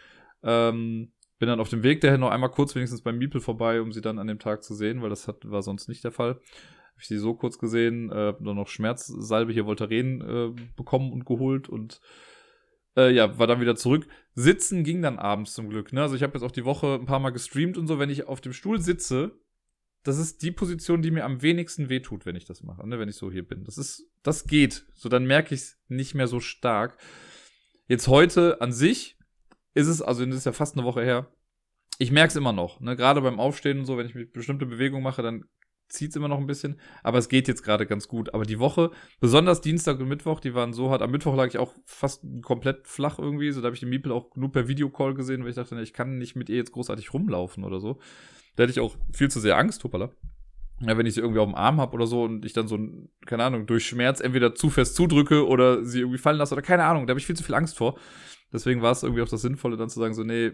[0.43, 3.93] Ähm, bin dann auf dem Weg dahin noch einmal kurz wenigstens beim Miepel vorbei, um
[3.93, 6.35] sie dann an dem Tag zu sehen, weil das hat, war sonst nicht der Fall.
[6.35, 11.25] Habe ich sie so kurz gesehen, äh, dann noch Schmerzsalbe hier Voltaren äh, bekommen und
[11.25, 12.03] geholt und
[12.97, 14.07] äh, ja, war dann wieder zurück.
[14.35, 15.95] Sitzen ging dann abends zum Glück.
[15.95, 16.03] Ne?
[16.03, 17.99] Also ich habe jetzt auch die Woche ein paar Mal gestreamt und so.
[17.99, 19.33] Wenn ich auf dem Stuhl sitze,
[20.03, 23.09] das ist die Position, die mir am wenigsten wehtut, wenn ich das mache, ne, wenn
[23.09, 23.65] ich so hier bin.
[23.65, 24.87] Das ist, das geht.
[24.95, 26.97] So, dann merke ich es nicht mehr so stark.
[27.87, 29.19] Jetzt heute an sich
[29.75, 31.33] ist es, also das ist ja fast eine Woche her.
[31.99, 35.03] Ich merke es immer noch, ne, gerade beim Aufstehen und so, wenn ich bestimmte Bewegungen
[35.03, 35.45] mache, dann
[35.91, 38.33] zieht es immer noch ein bisschen, aber es geht jetzt gerade ganz gut.
[38.33, 41.03] Aber die Woche, besonders Dienstag und Mittwoch, die waren so hart.
[41.03, 44.13] Am Mittwoch lag ich auch fast komplett flach irgendwie, so da habe ich den Miepel
[44.13, 47.13] auch nur per Videocall gesehen, weil ich dachte, ich kann nicht mit ihr jetzt großartig
[47.13, 47.99] rumlaufen oder so.
[48.57, 50.11] Da hätte ich auch viel zu sehr Angst, hoppala.
[50.83, 52.79] Ja, wenn ich sie irgendwie auf dem Arm habe oder so und ich dann so,
[53.27, 56.85] keine Ahnung, durch Schmerz entweder zu fest zudrücke oder sie irgendwie fallen lasse oder keine
[56.85, 57.99] Ahnung, da habe ich viel zu viel Angst vor.
[58.53, 60.53] Deswegen war es irgendwie auch das Sinnvolle, dann zu sagen, so, nee,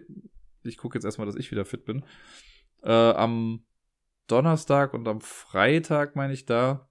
[0.65, 2.05] ich gucke jetzt erstmal, dass ich wieder fit bin.
[2.83, 3.61] Äh, am
[4.27, 6.89] Donnerstag und am Freitag, meine ich, da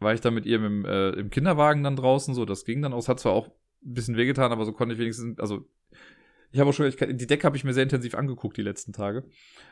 [0.00, 2.92] war ich dann mit ihr im, äh, im Kinderwagen dann draußen, so, das ging dann
[2.92, 5.66] aus, hat zwar auch ein bisschen wehgetan, aber so konnte ich wenigstens, also
[6.50, 8.92] ich habe auch schon, ich, die Decke habe ich mir sehr intensiv angeguckt die letzten
[8.92, 9.24] Tage.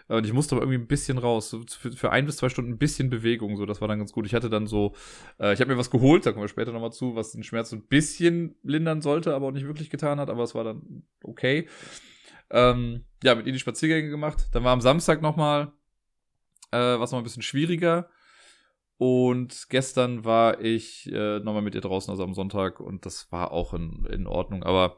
[0.08, 1.48] Und ich musste aber irgendwie ein bisschen raus.
[1.48, 3.56] So für, für, ein bis zwei Stunden ein bisschen Bewegung.
[3.56, 4.26] So, das war dann ganz gut.
[4.26, 4.94] Ich hatte dann so,
[5.40, 7.72] äh, ich habe mir was geholt, da kommen wir später nochmal zu, was den Schmerz
[7.72, 10.28] ein bisschen lindern sollte, aber auch nicht wirklich getan hat.
[10.28, 11.66] Aber es war dann okay.
[12.50, 14.48] Ähm, ja, mit ihr die Spaziergänge gemacht.
[14.52, 15.72] Dann war am Samstag nochmal,
[16.70, 18.08] äh, was noch ein bisschen schwieriger.
[18.98, 23.52] Und gestern war ich äh, nochmal mit ihr draußen, also am Sonntag, und das war
[23.52, 24.62] auch in, in Ordnung.
[24.62, 24.96] Aber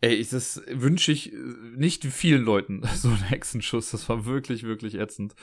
[0.00, 1.36] Ey, das wünsche ich äh,
[1.76, 3.90] nicht vielen Leuten, so ein Hexenschuss.
[3.90, 5.34] Das war wirklich, wirklich ätzend.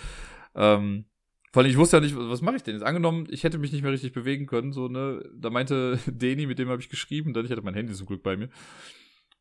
[0.55, 1.05] Ähm,
[1.51, 2.83] vor allem, ich wusste ja nicht, was mache ich denn jetzt?
[2.83, 5.23] Angenommen, ich hätte mich nicht mehr richtig bewegen können, so, ne?
[5.35, 8.23] Da meinte Deni, mit dem habe ich geschrieben, dann ich hatte mein Handy zum Glück
[8.23, 8.49] bei mir.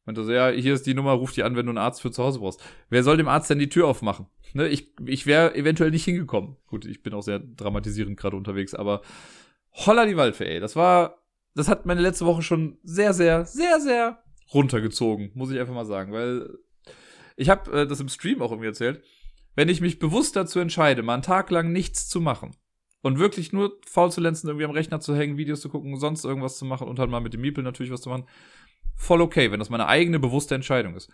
[0.06, 2.10] Meinte so, ja, hier ist die Nummer, ruf die an, wenn du einen Arzt für
[2.10, 2.62] zu Hause brauchst.
[2.90, 4.26] Wer soll dem Arzt denn die Tür aufmachen?
[4.52, 6.56] Ne, ich ich wäre eventuell nicht hingekommen.
[6.66, 9.00] Gut, ich bin auch sehr dramatisierend gerade unterwegs, aber
[9.72, 10.60] holla die Waldfee, ey.
[10.60, 11.22] Das war,
[11.54, 15.86] das hat meine letzte Woche schon sehr, sehr, sehr, sehr runtergezogen, muss ich einfach mal
[15.86, 16.58] sagen, weil
[17.36, 19.02] ich habe äh, das im Stream auch irgendwie erzählt.
[19.56, 22.56] Wenn ich mich bewusst dazu entscheide, mal einen Tag lang nichts zu machen
[23.02, 26.24] und wirklich nur faul zu lenzen, irgendwie am Rechner zu hängen, Videos zu gucken, sonst
[26.24, 28.26] irgendwas zu machen und halt mal mit dem Miepel natürlich was zu machen,
[28.96, 31.10] voll okay, wenn das meine eigene bewusste Entscheidung ist.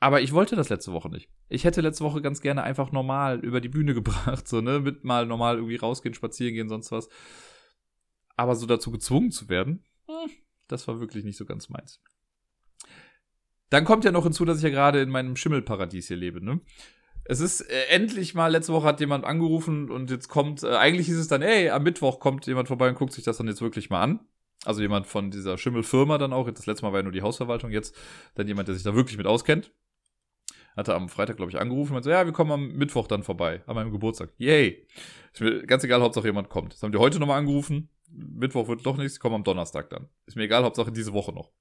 [0.00, 1.28] Aber ich wollte das letzte Woche nicht.
[1.50, 5.04] Ich hätte letzte Woche ganz gerne einfach normal über die Bühne gebracht, so, ne, mit
[5.04, 7.08] mal normal irgendwie rausgehen, spazieren gehen, sonst was.
[8.36, 10.30] Aber so dazu gezwungen zu werden, hm,
[10.68, 12.00] das war wirklich nicht so ganz meins.
[13.68, 16.60] Dann kommt ja noch hinzu, dass ich ja gerade in meinem Schimmelparadies hier lebe, ne?
[17.24, 21.06] Es ist äh, endlich mal, letzte Woche hat jemand angerufen und jetzt kommt, äh, eigentlich
[21.06, 23.60] hieß es dann, ey, am Mittwoch kommt jemand vorbei und guckt sich das dann jetzt
[23.60, 24.20] wirklich mal an.
[24.64, 26.50] Also jemand von dieser Schimmelfirma dann auch.
[26.50, 27.96] Das letzte Mal war ja nur die Hausverwaltung, jetzt
[28.34, 29.72] dann jemand, der sich da wirklich mit auskennt.
[30.76, 33.62] Hatte am Freitag, glaube ich, angerufen und meinte ja, wir kommen am Mittwoch dann vorbei,
[33.66, 34.32] an meinem Geburtstag.
[34.36, 34.86] Yay!
[35.32, 36.74] Ist mir ganz egal, Hauptsache jemand kommt.
[36.74, 37.88] Das haben die heute nochmal angerufen.
[38.10, 40.08] Mittwoch wird doch nichts, kommen am Donnerstag dann.
[40.26, 41.52] Ist mir egal, Hauptsache diese Woche noch.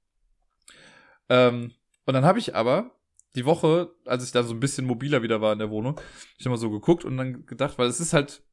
[1.30, 1.72] Ähm,
[2.06, 2.92] und dann habe ich aber
[3.36, 6.00] die Woche, als ich da so ein bisschen mobiler wieder war in der Wohnung,
[6.38, 8.44] ich immer so geguckt und dann gedacht, weil es ist halt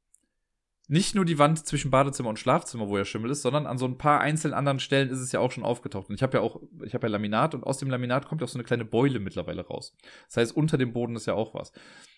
[0.89, 3.87] nicht nur die Wand zwischen Badezimmer und Schlafzimmer, wo ja Schimmel ist, sondern an so
[3.87, 6.09] ein paar einzelnen anderen Stellen ist es ja auch schon aufgetaucht.
[6.09, 8.45] Und ich habe ja auch, ich habe ja Laminat und aus dem Laminat kommt ja
[8.45, 9.97] auch so eine kleine Beule mittlerweile raus.
[10.29, 11.73] Das heißt, unter dem Boden ist ja auch was.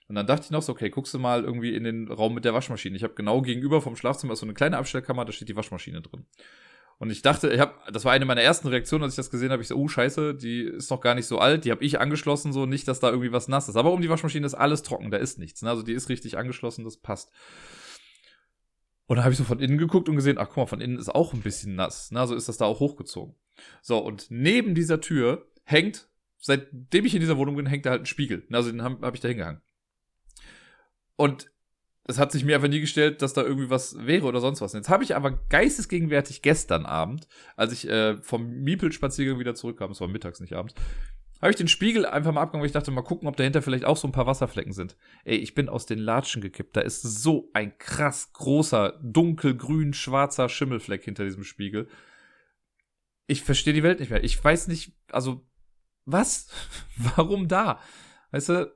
[0.08, 2.44] Und dann dachte ich noch so, okay, guckst du mal irgendwie in den Raum mit
[2.44, 2.96] der Waschmaschine.
[2.96, 6.26] Ich habe genau gegenüber vom Schlafzimmer so eine kleine Abstellkammer, da steht die Waschmaschine drin.
[6.98, 9.52] Und ich dachte, ich hab, das war eine meiner ersten Reaktionen, als ich das gesehen
[9.52, 9.62] habe.
[9.62, 11.64] Ich so, oh scheiße, die ist noch gar nicht so alt.
[11.64, 13.76] Die habe ich angeschlossen, so nicht, dass da irgendwie was nass ist.
[13.76, 15.62] Aber um die Waschmaschine ist alles trocken, da ist nichts.
[15.62, 15.70] Ne?
[15.70, 17.30] Also die ist richtig angeschlossen, das passt.
[19.09, 20.98] Und dann habe ich so von innen geguckt und gesehen, ach guck mal, von innen
[20.98, 22.11] ist auch ein bisschen nass.
[22.11, 22.20] Ne?
[22.20, 23.34] Also ist das da auch hochgezogen.
[23.80, 28.02] So, und neben dieser Tür hängt, seitdem ich in dieser Wohnung bin, hängt da halt
[28.02, 28.44] ein Spiegel.
[28.48, 28.59] Ne?
[28.59, 29.62] Also den habe hab ich da hingehangen.
[31.16, 31.50] Und
[32.04, 34.74] es hat sich mir einfach nie gestellt, dass da irgendwie was wäre oder sonst was.
[34.74, 40.00] Jetzt habe ich aber geistesgegenwärtig gestern Abend, als ich äh, vom Miepel-Spaziergang wieder zurückkam, es
[40.02, 40.74] war mittags, nicht abends,
[41.41, 43.84] habe ich den Spiegel einfach mal abgegangen, weil ich dachte, mal gucken, ob dahinter vielleicht
[43.84, 44.97] auch so ein paar Wasserflecken sind.
[45.24, 46.76] Ey, ich bin aus den Latschen gekippt.
[46.76, 51.89] Da ist so ein krass großer, dunkelgrün, schwarzer Schimmelfleck hinter diesem Spiegel.
[53.28, 54.24] Ich verstehe die Welt nicht mehr.
[54.24, 55.47] Ich weiß nicht, also,
[56.05, 56.49] was?
[56.97, 57.80] Warum da?
[58.32, 58.72] Weißt du,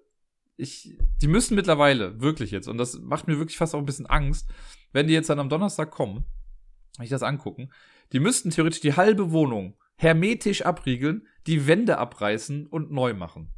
[0.56, 4.06] ich, die müssen mittlerweile, wirklich jetzt, und das macht mir wirklich fast auch ein bisschen
[4.06, 4.48] Angst,
[4.92, 6.24] wenn die jetzt dann am Donnerstag kommen,
[6.96, 7.72] wenn ich das angucken,
[8.12, 13.52] die müssten theoretisch die halbe Wohnung hermetisch abriegeln, die Wände abreißen und neu machen.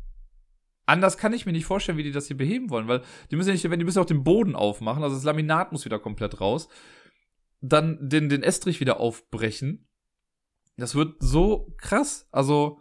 [0.86, 3.48] Anders kann ich mir nicht vorstellen, wie die das hier beheben wollen, weil die müssen
[3.48, 6.68] ja nicht, die müssen auch den Boden aufmachen, also das Laminat muss wieder komplett raus,
[7.62, 9.88] dann den, den Estrich wieder aufbrechen.
[10.76, 12.28] Das wird so krass.
[12.30, 12.80] Also,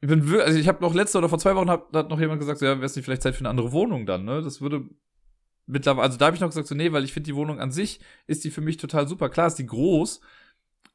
[0.00, 2.18] ich bin wirklich, also ich habe noch letzte oder vor zwei Wochen hat, hat noch
[2.18, 4.42] jemand gesagt, so, ja, wäre es nicht vielleicht Zeit für eine andere Wohnung dann, ne?
[4.42, 4.88] Das würde
[5.66, 7.70] mittlerweile, also da habe ich noch gesagt, so, nee, weil ich finde die Wohnung an
[7.70, 9.28] sich ist die für mich total super.
[9.28, 10.20] Klar ist die groß,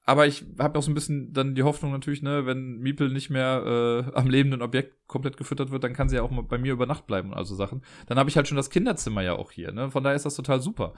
[0.04, 3.30] aber ich habe auch so ein bisschen dann die Hoffnung natürlich, ne, wenn Miepel nicht
[3.30, 6.58] mehr äh, am lebenden Objekt komplett gefüttert wird, dann kann sie ja auch mal bei
[6.58, 7.84] mir über Nacht bleiben und also Sachen.
[8.08, 9.92] Dann habe ich halt schon das Kinderzimmer ja auch hier, ne?
[9.92, 10.94] Von daher ist das total super.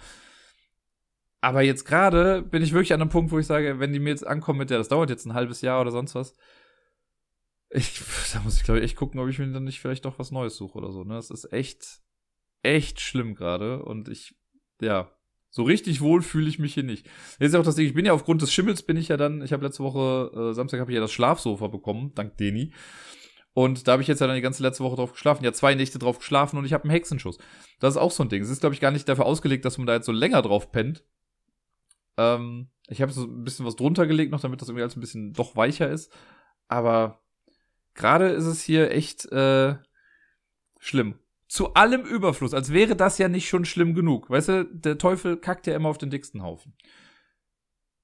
[1.42, 4.12] Aber jetzt gerade bin ich wirklich an einem Punkt, wo ich sage, wenn die mir
[4.12, 6.36] jetzt ankommen mit der, das dauert jetzt ein halbes Jahr oder sonst was.
[7.70, 8.02] Ich,
[8.34, 10.32] da muss ich glaube ich echt gucken, ob ich mir dann nicht vielleicht doch was
[10.32, 11.16] Neues suche oder so, ne?
[11.16, 12.00] Das ist echt,
[12.62, 14.36] echt schlimm gerade und ich,
[14.80, 15.12] ja,
[15.56, 17.06] so richtig wohl fühle ich mich hier nicht.
[17.40, 19.44] Jetzt ist auch das Ding, ich bin ja aufgrund des Schimmels bin ich ja dann,
[19.44, 22.74] ich habe letzte Woche, äh, Samstag habe ich ja das Schlafsofa bekommen, dank Deni.
[23.54, 25.44] Und da habe ich jetzt ja dann die ganze letzte Woche drauf geschlafen.
[25.44, 27.38] Ja, zwei Nächte drauf geschlafen und ich habe einen Hexenschuss.
[27.80, 28.42] Das ist auch so ein Ding.
[28.42, 30.72] Es ist, glaube ich, gar nicht dafür ausgelegt, dass man da jetzt so länger drauf
[30.72, 31.06] pennt.
[32.18, 35.02] Ähm, ich habe so ein bisschen was drunter gelegt noch, damit das irgendwie alles ein
[35.02, 36.12] bisschen doch weicher ist.
[36.68, 37.22] Aber
[37.94, 39.76] gerade ist es hier echt äh,
[40.80, 41.20] schlimm
[41.54, 44.28] zu allem Überfluss, als wäre das ja nicht schon schlimm genug.
[44.28, 46.74] Weißt du, der Teufel kackt ja immer auf den dicksten Haufen.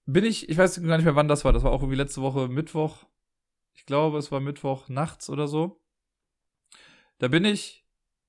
[0.06, 1.52] Bin ich, ich weiß gar nicht mehr, wann das war.
[1.52, 3.08] Das war auch irgendwie letzte Woche Mittwoch.
[3.74, 5.82] Ich glaube, es war Mittwoch nachts oder so.
[7.18, 7.88] Da bin ich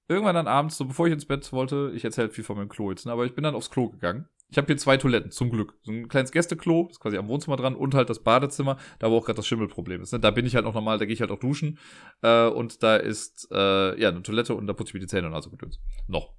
[0.09, 2.91] irgendwann dann abends, so bevor ich ins Bett wollte, ich erzähle viel von meinem Klo
[2.91, 4.27] jetzt, ne, aber ich bin dann aufs Klo gegangen.
[4.51, 5.79] Ich habe hier zwei Toiletten, zum Glück.
[5.83, 9.17] So ein kleines Gästeklo, ist quasi am Wohnzimmer dran, und halt das Badezimmer, da wo
[9.17, 10.13] auch gerade das Schimmelproblem ist.
[10.13, 10.19] Ne?
[10.19, 11.79] Da bin ich halt noch normal, da gehe ich halt auch duschen.
[12.23, 15.29] Äh, und da ist äh, ja eine Toilette und da putze ich mir die Zähne
[15.29, 15.81] und also gedöns.
[16.09, 16.35] Noch.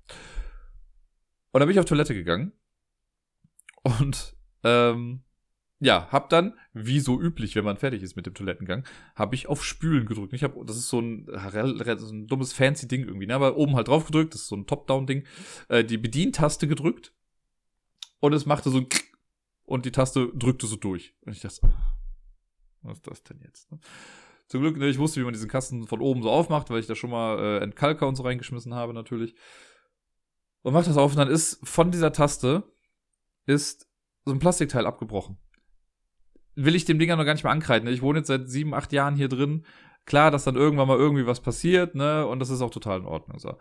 [1.51, 2.51] Und da bin ich auf Toilette gegangen.
[3.83, 5.23] Und ähm,
[5.79, 8.85] ja, hab dann, wie so üblich, wenn man fertig ist mit dem Toilettengang,
[9.15, 10.33] habe ich auf Spülen gedrückt.
[10.33, 13.33] Ich habe, das ist so ein, so ein dummes fancy Ding irgendwie, ne?
[13.33, 15.25] aber oben halt drauf gedrückt, das ist so ein Top-Down-Ding,
[15.69, 17.13] äh, die Bedientaste gedrückt
[18.21, 18.87] und es machte so ein
[19.65, 21.13] und die Taste drückte so durch.
[21.21, 21.73] Und ich dachte,
[22.81, 23.69] was ist das denn jetzt?
[23.71, 23.79] Ne?
[24.47, 26.87] Zum Glück, ne, ich wusste, wie man diesen Kasten von oben so aufmacht, weil ich
[26.87, 29.35] da schon mal äh, Entkalker und so reingeschmissen habe, natürlich.
[30.61, 32.63] Und macht das auf und dann ist von dieser Taste
[33.45, 33.89] ist
[34.23, 35.37] so ein Plastikteil abgebrochen
[36.55, 37.87] will ich dem Ding ja noch gar nicht mehr ankreiden.
[37.87, 37.93] Ne?
[37.93, 39.65] Ich wohne jetzt seit sieben, acht Jahren hier drin.
[40.05, 42.25] Klar, dass dann irgendwann mal irgendwie was passiert, ne?
[42.25, 43.37] Und das ist auch total in Ordnung.
[43.39, 43.57] So.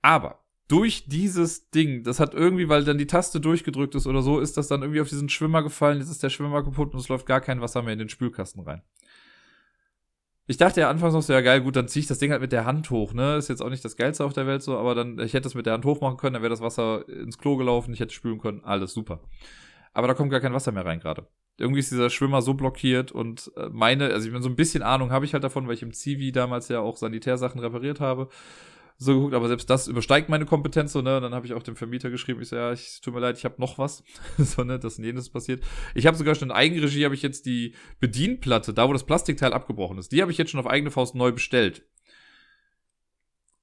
[0.00, 4.40] Aber durch dieses Ding, das hat irgendwie, weil dann die Taste durchgedrückt ist oder so,
[4.40, 5.98] ist das dann irgendwie auf diesen Schwimmer gefallen.
[5.98, 8.62] Jetzt ist der Schwimmer kaputt und es läuft gar kein Wasser mehr in den Spülkasten
[8.62, 8.82] rein.
[10.46, 12.40] Ich dachte ja anfangs noch so, ja geil, gut, dann ziehe ich das Ding halt
[12.40, 13.36] mit der Hand hoch, ne?
[13.36, 15.54] Ist jetzt auch nicht das Geilste auf der Welt so, aber dann, ich hätte es
[15.54, 18.40] mit der Hand hochmachen können, dann wäre das Wasser ins Klo gelaufen, ich hätte spülen
[18.40, 19.20] können, alles super.
[19.92, 21.26] Aber da kommt gar kein Wasser mehr rein gerade
[21.58, 24.82] irgendwie ist dieser Schwimmer so blockiert und äh, meine, also ich meine, so ein bisschen
[24.82, 28.28] Ahnung habe ich halt davon, weil ich im Zivi damals ja auch Sanitärsachen repariert habe.
[29.02, 31.16] So geguckt, aber selbst das übersteigt meine Kompetenz, so, ne?
[31.16, 33.36] Und dann habe ich auch dem Vermieter geschrieben, ich so, ja, ich tut mir leid,
[33.36, 34.04] ich habe noch was.
[34.38, 35.64] so, ne, das und jenes passiert.
[35.96, 39.52] Ich habe sogar schon in Eigenregie habe ich jetzt die Bedienplatte, da wo das Plastikteil
[39.52, 41.84] abgebrochen ist, die habe ich jetzt schon auf eigene Faust neu bestellt.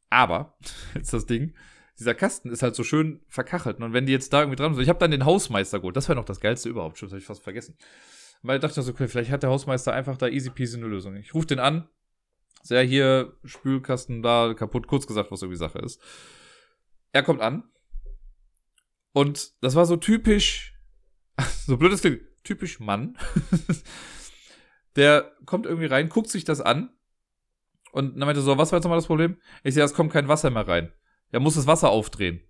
[0.09, 0.57] Aber,
[0.93, 1.53] jetzt das Ding,
[1.97, 3.79] dieser Kasten ist halt so schön verkachelt.
[3.79, 5.95] Und wenn die jetzt da irgendwie dran sind, ich habe dann den Hausmeister geholt.
[5.95, 6.97] Das wäre noch das Geilste überhaupt.
[6.97, 7.77] Schon, das habe ich fast vergessen.
[8.41, 11.15] Weil ich dachte so, okay, vielleicht hat der Hausmeister einfach da easy peasy eine Lösung.
[11.15, 11.87] Ich rufe den an.
[12.61, 16.01] Sehr hier, Spülkasten da, kaputt, kurz gesagt, was irgendwie Sache ist.
[17.11, 17.63] Er kommt an.
[19.13, 20.75] Und das war so typisch,
[21.65, 22.01] so blöd es
[22.43, 23.17] typisch Mann.
[24.95, 26.89] Der kommt irgendwie rein, guckt sich das an.
[27.91, 29.37] Und dann meinte so, was war jetzt nochmal das Problem?
[29.63, 30.91] Ich sehe, es kommt kein Wasser mehr rein.
[31.31, 32.41] Er muss das Wasser aufdrehen.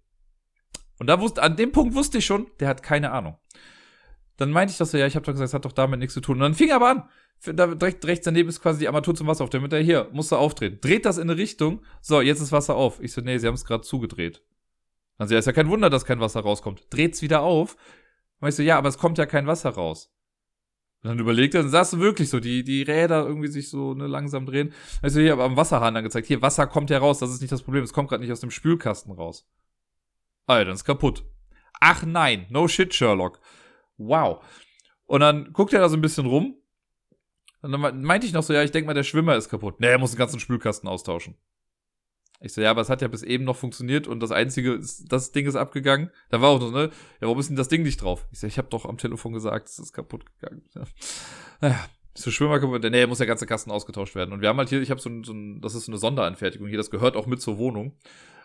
[0.99, 3.37] Und da wusste, an dem Punkt wusste ich schon, der hat keine Ahnung.
[4.35, 6.13] Dann meinte ich das so, ja, ich habe doch gesagt, es hat doch damit nichts
[6.13, 6.35] zu tun.
[6.37, 7.09] Und dann fing er aber an.
[7.45, 9.49] Da direkt rechts daneben ist quasi die Armatur zum Wasser auf.
[9.49, 10.79] Damit er hier, musste aufdrehen.
[10.81, 11.81] Dreht das in eine Richtung.
[12.01, 13.01] So, jetzt ist Wasser auf.
[13.01, 14.41] Ich so, nee, sie haben es gerade zugedreht.
[15.17, 16.87] Also ja, ist ja kein Wunder, dass kein Wasser rauskommt.
[16.89, 17.77] Dreht's wieder auf.
[18.39, 20.13] Und ich so, ja, aber es kommt ja kein Wasser raus.
[21.01, 23.93] Und dann überlegt er, dann saß du wirklich so, die, die Räder irgendwie sich so
[23.93, 24.73] ne, langsam drehen.
[25.01, 27.51] Also hier aber am Wasserhahn dann gezeigt, hier, Wasser kommt ja raus, das ist nicht
[27.51, 29.47] das Problem, es kommt gerade nicht aus dem Spülkasten raus.
[30.45, 31.23] Ah dann ist kaputt.
[31.79, 33.39] Ach nein, no shit, Sherlock.
[33.97, 34.43] Wow.
[35.05, 36.58] Und dann guckt er da so ein bisschen rum.
[37.61, 39.79] Und dann meinte ich noch so, ja, ich denke mal, der Schwimmer ist kaputt.
[39.79, 41.35] Nee, er muss den ganzen Spülkasten austauschen.
[42.41, 45.11] Ich so, ja, aber es hat ja bis eben noch funktioniert und das einzige, ist,
[45.11, 46.09] das Ding ist abgegangen.
[46.29, 46.89] Da war auch noch, ne?
[47.19, 48.25] Ja, warum ist denn das Ding nicht drauf?
[48.31, 50.63] Ich so, ich habe doch am Telefon gesagt, es ist kaputt gegangen.
[50.73, 50.83] Ja.
[51.59, 51.85] Naja,
[52.25, 52.81] der Schwimmer kaputt?
[52.89, 54.31] Nee, muss der ganze Kasten ausgetauscht werden.
[54.31, 55.99] Und wir haben halt hier, ich habe so ein, so ein, das ist so eine
[55.99, 57.97] Sonderanfertigung hier, das gehört auch mit zur Wohnung.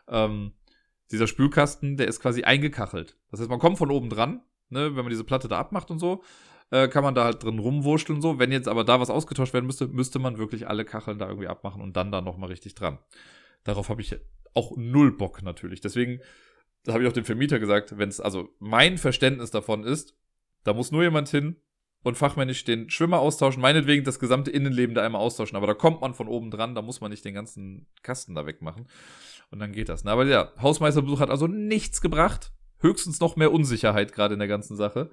[0.09, 0.55] Ähm,
[1.12, 3.17] dieser Spülkasten, der ist quasi eingekachelt.
[3.31, 6.01] Das heißt, man kommt von oben dran, ne, wenn man diese Platte da abmacht und
[6.01, 6.25] so,
[6.71, 8.39] äh, kann man da halt drin rumwurschteln so.
[8.39, 11.49] Wenn jetzt aber da was ausgetauscht werden müsste, müsste man wirklich alle Kacheln da irgendwie
[11.49, 12.99] abmachen und dann da nochmal richtig dran.
[13.65, 14.17] Darauf habe ich
[14.55, 15.81] auch null Bock natürlich.
[15.81, 16.21] Deswegen
[16.87, 20.17] habe ich auch dem Vermieter gesagt, wenn es also mein Verständnis davon ist,
[20.65, 21.57] da muss nur jemand hin
[22.03, 25.57] und fachmännisch den Schwimmer austauschen, meinetwegen das gesamte Innenleben da einmal austauschen.
[25.57, 28.47] Aber da kommt man von oben dran, da muss man nicht den ganzen Kasten da
[28.47, 28.87] wegmachen.
[29.51, 30.05] Und dann geht das.
[30.05, 32.53] Na, aber ja, Hausmeisterbesuch hat also nichts gebracht.
[32.81, 35.11] Höchstens noch mehr Unsicherheit gerade in der ganzen Sache.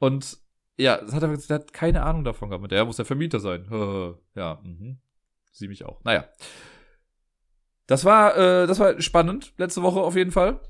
[0.00, 0.38] Und
[0.76, 2.72] ja, das hat er, der hat keine Ahnung davon gehabt.
[2.72, 3.66] Der muss der Vermieter sein.
[4.34, 4.98] Ja, mhm.
[5.52, 6.02] Sie mich auch.
[6.02, 6.24] Naja.
[7.86, 10.60] Das war, äh, das war spannend, letzte Woche auf jeden Fall.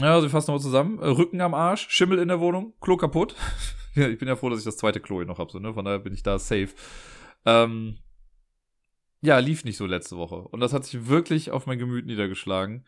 [0.00, 0.98] Ja, also wir fassen nochmal zusammen.
[0.98, 3.36] Äh, Rücken am Arsch, Schimmel in der Wohnung, Klo kaputt.
[3.94, 5.74] ja, ich bin ja froh, dass ich das zweite Klo hier noch habe, so, ne?
[5.74, 6.70] Von daher bin ich da safe.
[7.44, 7.98] Ähm,
[9.20, 10.36] ja, lief nicht so letzte Woche.
[10.36, 12.86] Und das hat sich wirklich auf mein Gemüt niedergeschlagen.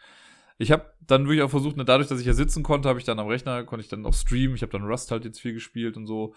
[0.60, 3.06] Ich habe dann wirklich auch versucht, ne, dadurch, dass ich ja sitzen konnte, habe ich
[3.06, 4.54] dann am Rechner, konnte ich dann auch streamen.
[4.54, 6.34] Ich habe dann Rust halt jetzt viel gespielt und so.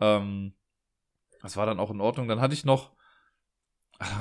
[0.00, 0.54] Ähm,
[1.42, 2.28] das war dann auch in Ordnung.
[2.28, 2.92] Dann hatte ich noch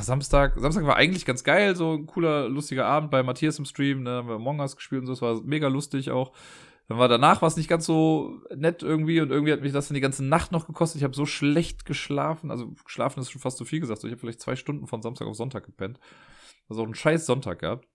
[0.01, 4.03] Samstag, Samstag war eigentlich ganz geil, so ein cooler, lustiger Abend bei Matthias im Stream,
[4.03, 6.33] ne, haben wir Among Us gespielt und so, es war mega lustig auch.
[6.89, 9.95] Dann war danach was nicht ganz so nett irgendwie und irgendwie hat mich das dann
[9.95, 10.99] die ganze Nacht noch gekostet.
[10.99, 14.19] Ich habe so schlecht geschlafen, also geschlafen ist schon fast zu viel gesagt, ich habe
[14.19, 15.99] vielleicht zwei Stunden von Samstag auf Sonntag gepennt.
[16.67, 17.87] Also auch einen scheiß Sonntag gehabt.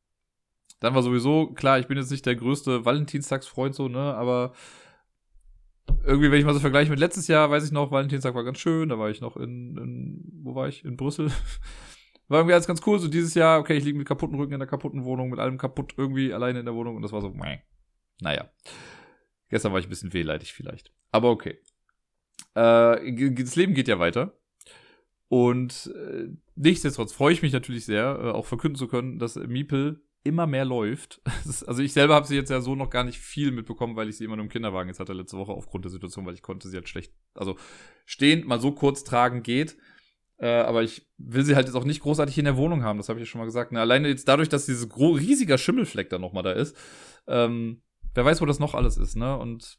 [0.83, 4.53] Dann war sowieso, klar, ich bin jetzt nicht der größte Valentinstagsfreund so, ne, aber
[6.05, 8.59] irgendwie, wenn ich mal so vergleiche mit letztes Jahr, weiß ich noch, Valentinstag war ganz
[8.59, 10.85] schön, da war ich noch in, in wo war ich?
[10.85, 11.31] In Brüssel.
[12.29, 12.99] war irgendwie alles ganz cool.
[12.99, 15.57] So dieses Jahr, okay, ich liege mit kaputten Rücken in der kaputten Wohnung, mit allem
[15.57, 17.61] kaputt irgendwie alleine in der Wohnung und das war so, meh.
[18.21, 18.51] naja.
[19.51, 20.93] Gestern war ich ein bisschen wehleidig vielleicht.
[21.13, 21.61] Aber okay.
[22.55, 24.37] Äh, das Leben geht ja weiter.
[25.29, 26.27] Und äh,
[26.57, 30.65] nichtsdestotrotz freue ich mich natürlich sehr, äh, auch verkünden zu können, dass Miepel immer mehr
[30.65, 31.21] läuft.
[31.67, 34.17] also ich selber habe sie jetzt ja so noch gar nicht viel mitbekommen, weil ich
[34.17, 36.69] sie immer nur im Kinderwagen jetzt hatte letzte Woche aufgrund der Situation, weil ich konnte
[36.69, 37.57] sie jetzt schlecht, also
[38.05, 39.77] stehend mal so kurz tragen geht.
[40.39, 43.09] Äh, aber ich will sie halt jetzt auch nicht großartig in der Wohnung haben, das
[43.09, 43.71] habe ich ja schon mal gesagt.
[43.71, 46.77] Ne, alleine jetzt dadurch, dass dieses riesiger Schimmelfleck da nochmal da ist,
[47.29, 47.83] ähm,
[48.15, 49.39] wer weiß, wo das noch alles ist, ne?
[49.39, 49.79] Und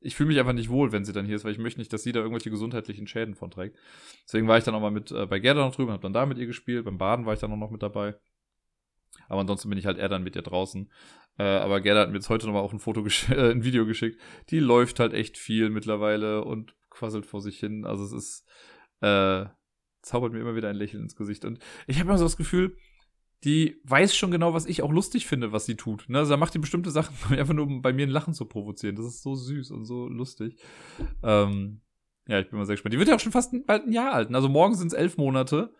[0.00, 1.92] ich fühle mich einfach nicht wohl, wenn sie dann hier ist, weil ich möchte nicht,
[1.92, 3.76] dass sie da irgendwelche gesundheitlichen Schäden von trägt.
[4.24, 6.24] Deswegen war ich dann auch mal mit äh, bei Gerda noch drüben, habe dann da
[6.24, 8.14] mit ihr gespielt, beim Baden war ich dann auch noch mit dabei.
[9.28, 10.90] Aber ansonsten bin ich halt eher dann mit ihr draußen.
[11.38, 14.20] Äh, aber Gerda hat mir jetzt heute nochmal auch ein Foto, äh, ein Video geschickt.
[14.50, 17.84] Die läuft halt echt viel mittlerweile und quasselt vor sich hin.
[17.84, 18.48] Also es ist,
[19.00, 19.46] äh,
[20.02, 21.44] zaubert mir immer wieder ein Lächeln ins Gesicht.
[21.44, 22.76] Und ich habe immer so das Gefühl,
[23.44, 26.08] die weiß schon genau, was ich auch lustig finde, was sie tut.
[26.08, 26.18] Ne?
[26.18, 28.96] Also da macht die bestimmte Sachen, einfach nur um bei mir ein Lachen zu provozieren.
[28.96, 30.60] Das ist so süß und so lustig.
[31.22, 31.82] Ähm,
[32.26, 32.94] ja, ich bin mal sehr gespannt.
[32.94, 34.34] Die wird ja auch schon fast bald ein Jahr alt.
[34.34, 35.72] Also morgen sind es elf Monate.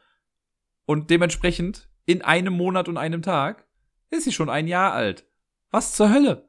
[0.86, 3.66] Und dementsprechend in einem Monat und einem Tag
[4.08, 5.26] ist sie schon ein Jahr alt.
[5.70, 6.48] Was zur Hölle?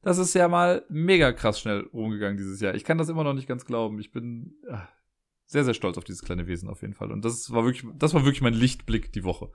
[0.00, 2.76] Das ist ja mal mega krass schnell rumgegangen dieses Jahr.
[2.76, 3.98] Ich kann das immer noch nicht ganz glauben.
[3.98, 4.86] Ich bin ach,
[5.44, 7.10] sehr, sehr stolz auf dieses kleine Wesen auf jeden Fall.
[7.10, 9.50] Und das war wirklich, das war wirklich mein Lichtblick die Woche.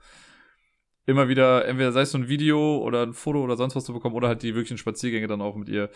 [1.06, 3.94] Immer wieder, entweder sei es so ein Video oder ein Foto oder sonst was zu
[3.94, 5.88] bekommen oder halt die wirklichen Spaziergänge dann auch mit ihr.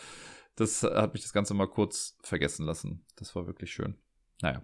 [0.55, 3.05] Das hat mich das Ganze mal kurz vergessen lassen.
[3.17, 3.97] Das war wirklich schön.
[4.41, 4.63] Naja.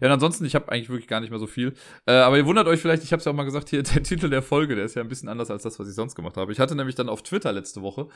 [0.00, 1.74] Ja, und ansonsten, ich habe eigentlich wirklich gar nicht mehr so viel.
[2.06, 4.02] Äh, aber ihr wundert euch vielleicht, ich habe es ja auch mal gesagt, hier der
[4.02, 6.36] Titel der Folge, der ist ja ein bisschen anders als das, was ich sonst gemacht
[6.36, 6.52] habe.
[6.52, 8.08] Ich hatte nämlich dann auf Twitter letzte Woche,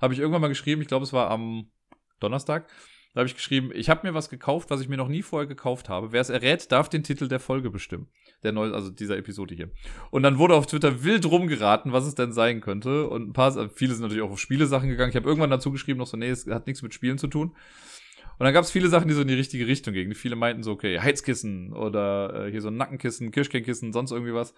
[0.00, 1.70] habe ich irgendwann mal geschrieben, ich glaube, es war am
[2.20, 2.68] Donnerstag,
[3.14, 5.46] Da habe ich geschrieben, ich habe mir was gekauft, was ich mir noch nie vorher
[5.46, 6.12] gekauft habe.
[6.12, 8.08] Wer es errät, darf den Titel der Folge bestimmen.
[8.42, 9.70] Der neue, also dieser Episode hier.
[10.10, 13.08] Und dann wurde auf Twitter wild rumgeraten, was es denn sein könnte.
[13.08, 15.10] Und ein paar, also viele sind natürlich auch auf Spielesachen gegangen.
[15.10, 17.56] Ich habe irgendwann dazu geschrieben, noch so, nee, es hat nichts mit Spielen zu tun.
[18.38, 20.14] Und dann gab es viele Sachen, die so in die richtige Richtung gingen.
[20.14, 24.52] Viele meinten so, okay, Heizkissen oder äh, hier so ein Nackenkissen, Kirschkernkissen, sonst irgendwie was.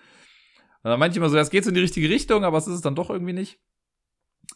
[0.82, 2.58] Und dann meinte ich immer so, ja, es geht so in die richtige Richtung, aber
[2.58, 3.58] es ist es dann doch irgendwie nicht.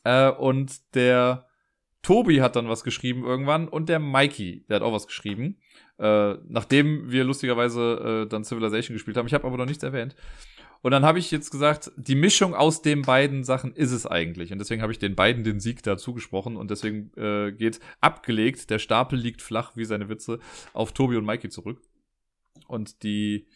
[0.04, 1.46] Äh, und der
[2.02, 5.58] Tobi hat dann was geschrieben irgendwann und der Mikey, der hat auch was geschrieben.
[5.98, 9.26] Äh, nachdem wir lustigerweise äh, dann Civilization gespielt haben.
[9.26, 10.14] Ich habe aber noch nichts erwähnt.
[10.84, 14.52] Und dann habe ich jetzt gesagt, die Mischung aus den beiden Sachen ist es eigentlich.
[14.52, 16.58] Und deswegen habe ich den beiden den Sieg da zugesprochen.
[16.58, 20.40] Und deswegen äh, geht abgelegt, der Stapel liegt flach wie seine Witze,
[20.74, 21.80] auf Tobi und Mikey zurück.
[22.68, 23.46] Und die,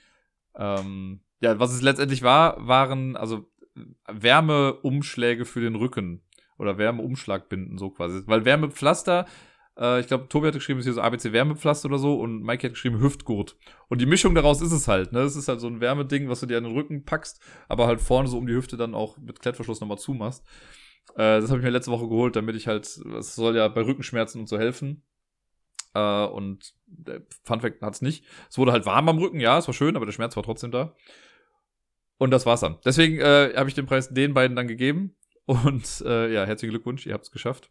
[0.57, 3.47] ähm, ja, was es letztendlich war, waren also
[4.07, 6.23] Wärmeumschläge für den Rücken
[6.57, 8.23] oder Wärmeumschlagbinden, so quasi.
[8.25, 9.27] Weil Wärmepflaster,
[9.79, 12.43] äh, ich glaube, Tobi hat geschrieben, es ist hier so ABC Wärmepflaster oder so und
[12.43, 13.57] Mike hat geschrieben Hüftgurt.
[13.89, 15.21] Und die Mischung daraus ist es halt, ne?
[15.21, 18.01] Es ist halt so ein Wärmeding, was du dir an den Rücken packst, aber halt
[18.01, 20.45] vorne so um die Hüfte dann auch mit Klettverschluss nochmal zumachst.
[21.15, 23.83] Äh, das habe ich mir letzte Woche geholt, damit ich halt, es soll ja bei
[23.83, 25.03] Rückenschmerzen und so helfen.
[25.95, 28.25] Äh, und der Fun Fact hat's nicht.
[28.51, 30.71] Es wurde halt warm am Rücken, ja, es war schön, aber der Schmerz war trotzdem
[30.71, 30.95] da.
[32.19, 32.79] Und das war's dann.
[32.85, 35.15] Deswegen äh, habe ich den Preis den beiden dann gegeben.
[35.47, 37.71] Und äh, ja, herzlichen Glückwunsch, ihr habt es geschafft.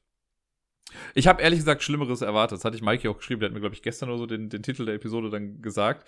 [1.13, 2.57] Ich habe ehrlich gesagt Schlimmeres erwartet.
[2.57, 3.41] Das hatte ich Mikey auch geschrieben.
[3.41, 6.07] Der hat mir, glaube ich, gestern oder so den, den Titel der Episode dann gesagt.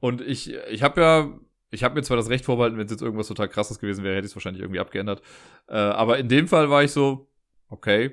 [0.00, 1.40] Und ich, ich habe ja,
[1.70, 4.16] ich habe mir zwar das Recht vorbehalten, wenn es jetzt irgendwas total krasses gewesen wäre,
[4.16, 5.22] hätte ich es wahrscheinlich irgendwie abgeändert.
[5.68, 7.30] Äh, aber in dem Fall war ich so,
[7.68, 8.12] okay,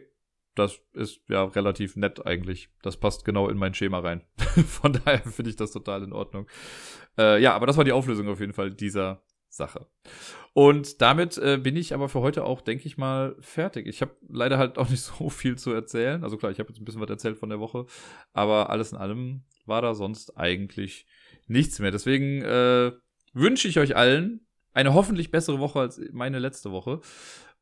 [0.56, 2.70] das ist ja relativ nett eigentlich.
[2.82, 4.22] Das passt genau in mein Schema rein.
[4.38, 6.48] Von daher finde ich das total in Ordnung.
[7.18, 9.88] Äh, ja, aber das war die Auflösung auf jeden Fall dieser Sache.
[10.54, 13.88] Und damit äh, bin ich aber für heute auch, denke ich mal, fertig.
[13.88, 16.24] Ich habe leider halt auch nicht so viel zu erzählen.
[16.24, 17.86] Also klar, ich habe jetzt ein bisschen was erzählt von der Woche,
[18.34, 21.06] aber alles in allem war da sonst eigentlich
[21.48, 21.92] nichts mehr.
[21.92, 22.92] Deswegen äh,
[23.34, 27.02] wünsche ich euch allen eine hoffentlich bessere Woche als meine letzte Woche.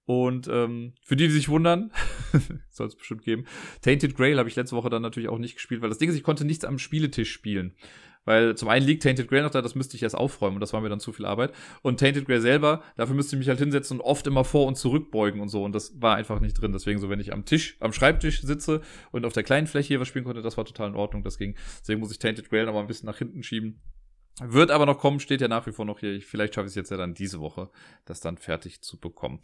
[0.05, 1.91] Und ähm, für die, die sich wundern,
[2.69, 3.45] soll es bestimmt geben,
[3.81, 6.15] Tainted Grail habe ich letzte Woche dann natürlich auch nicht gespielt, weil das Ding ist,
[6.15, 7.75] ich konnte nichts am Spieletisch spielen.
[8.27, 10.73] Weil zum einen liegt Tainted Grail noch da, das müsste ich erst aufräumen und das
[10.73, 11.53] war mir dann zu viel Arbeit.
[11.81, 14.75] Und Tainted Grail selber, dafür müsste ich mich halt hinsetzen und oft immer vor und
[14.75, 15.63] zurückbeugen und so.
[15.63, 16.73] Und das war einfach nicht drin.
[16.73, 20.01] Deswegen so, wenn ich am Tisch, am Schreibtisch sitze und auf der kleinen Fläche hier
[20.01, 21.23] was spielen konnte, das war total in Ordnung.
[21.23, 21.55] Das ging.
[21.79, 23.79] Deswegen muss ich Tainted Grail noch mal ein bisschen nach hinten schieben.
[24.43, 26.19] Wird aber noch kommen, steht ja nach wie vor noch hier.
[26.21, 27.69] Vielleicht schaffe ich es jetzt ja dann diese Woche,
[28.03, 29.39] das dann fertig zu bekommen.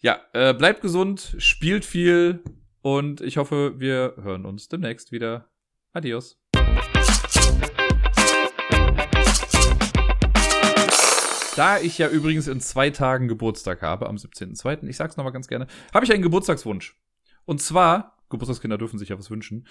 [0.00, 2.42] Ja, äh, bleibt gesund, spielt viel
[2.80, 5.50] und ich hoffe, wir hören uns demnächst wieder.
[5.92, 6.40] Adios.
[11.58, 15.48] Da ich ja übrigens in zwei Tagen Geburtstag habe, am 17.02., ich sag's nochmal ganz
[15.48, 16.96] gerne, habe ich einen Geburtstagswunsch.
[17.46, 19.66] Und zwar, Geburtstagskinder dürfen sich ja was wünschen,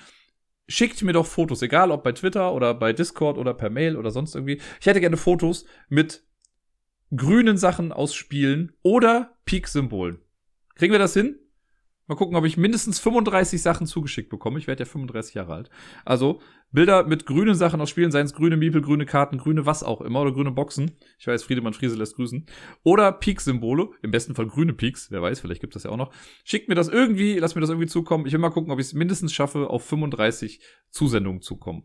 [0.68, 4.12] schickt mir doch Fotos, egal ob bei Twitter oder bei Discord oder per Mail oder
[4.12, 4.60] sonst irgendwie.
[4.82, 6.26] Ich hätte gerne Fotos mit
[7.16, 10.20] grünen Sachen aus Spielen oder Peak-Symbolen.
[10.76, 11.40] Kriegen wir das hin?
[12.08, 14.60] Mal gucken, ob ich mindestens 35 Sachen zugeschickt bekomme.
[14.60, 15.70] Ich werde ja 35 Jahre alt.
[16.06, 16.40] Also
[16.72, 20.00] Bilder mit grünen Sachen aus Spielen, seien es grüne Miepel, grüne Karten, grüne was auch
[20.00, 20.92] immer oder grüne Boxen.
[21.20, 22.46] Ich weiß, Friedemann Friese lässt grüßen.
[22.84, 25.98] Oder Peak-Symbole, im besten Fall grüne Peaks, wer weiß, vielleicht gibt es das ja auch
[25.98, 26.14] noch.
[26.46, 28.26] Schickt mir das irgendwie, lasst mir das irgendwie zukommen.
[28.26, 31.84] Ich will mal gucken, ob ich es mindestens schaffe, auf 35 Zusendungen zu kommen.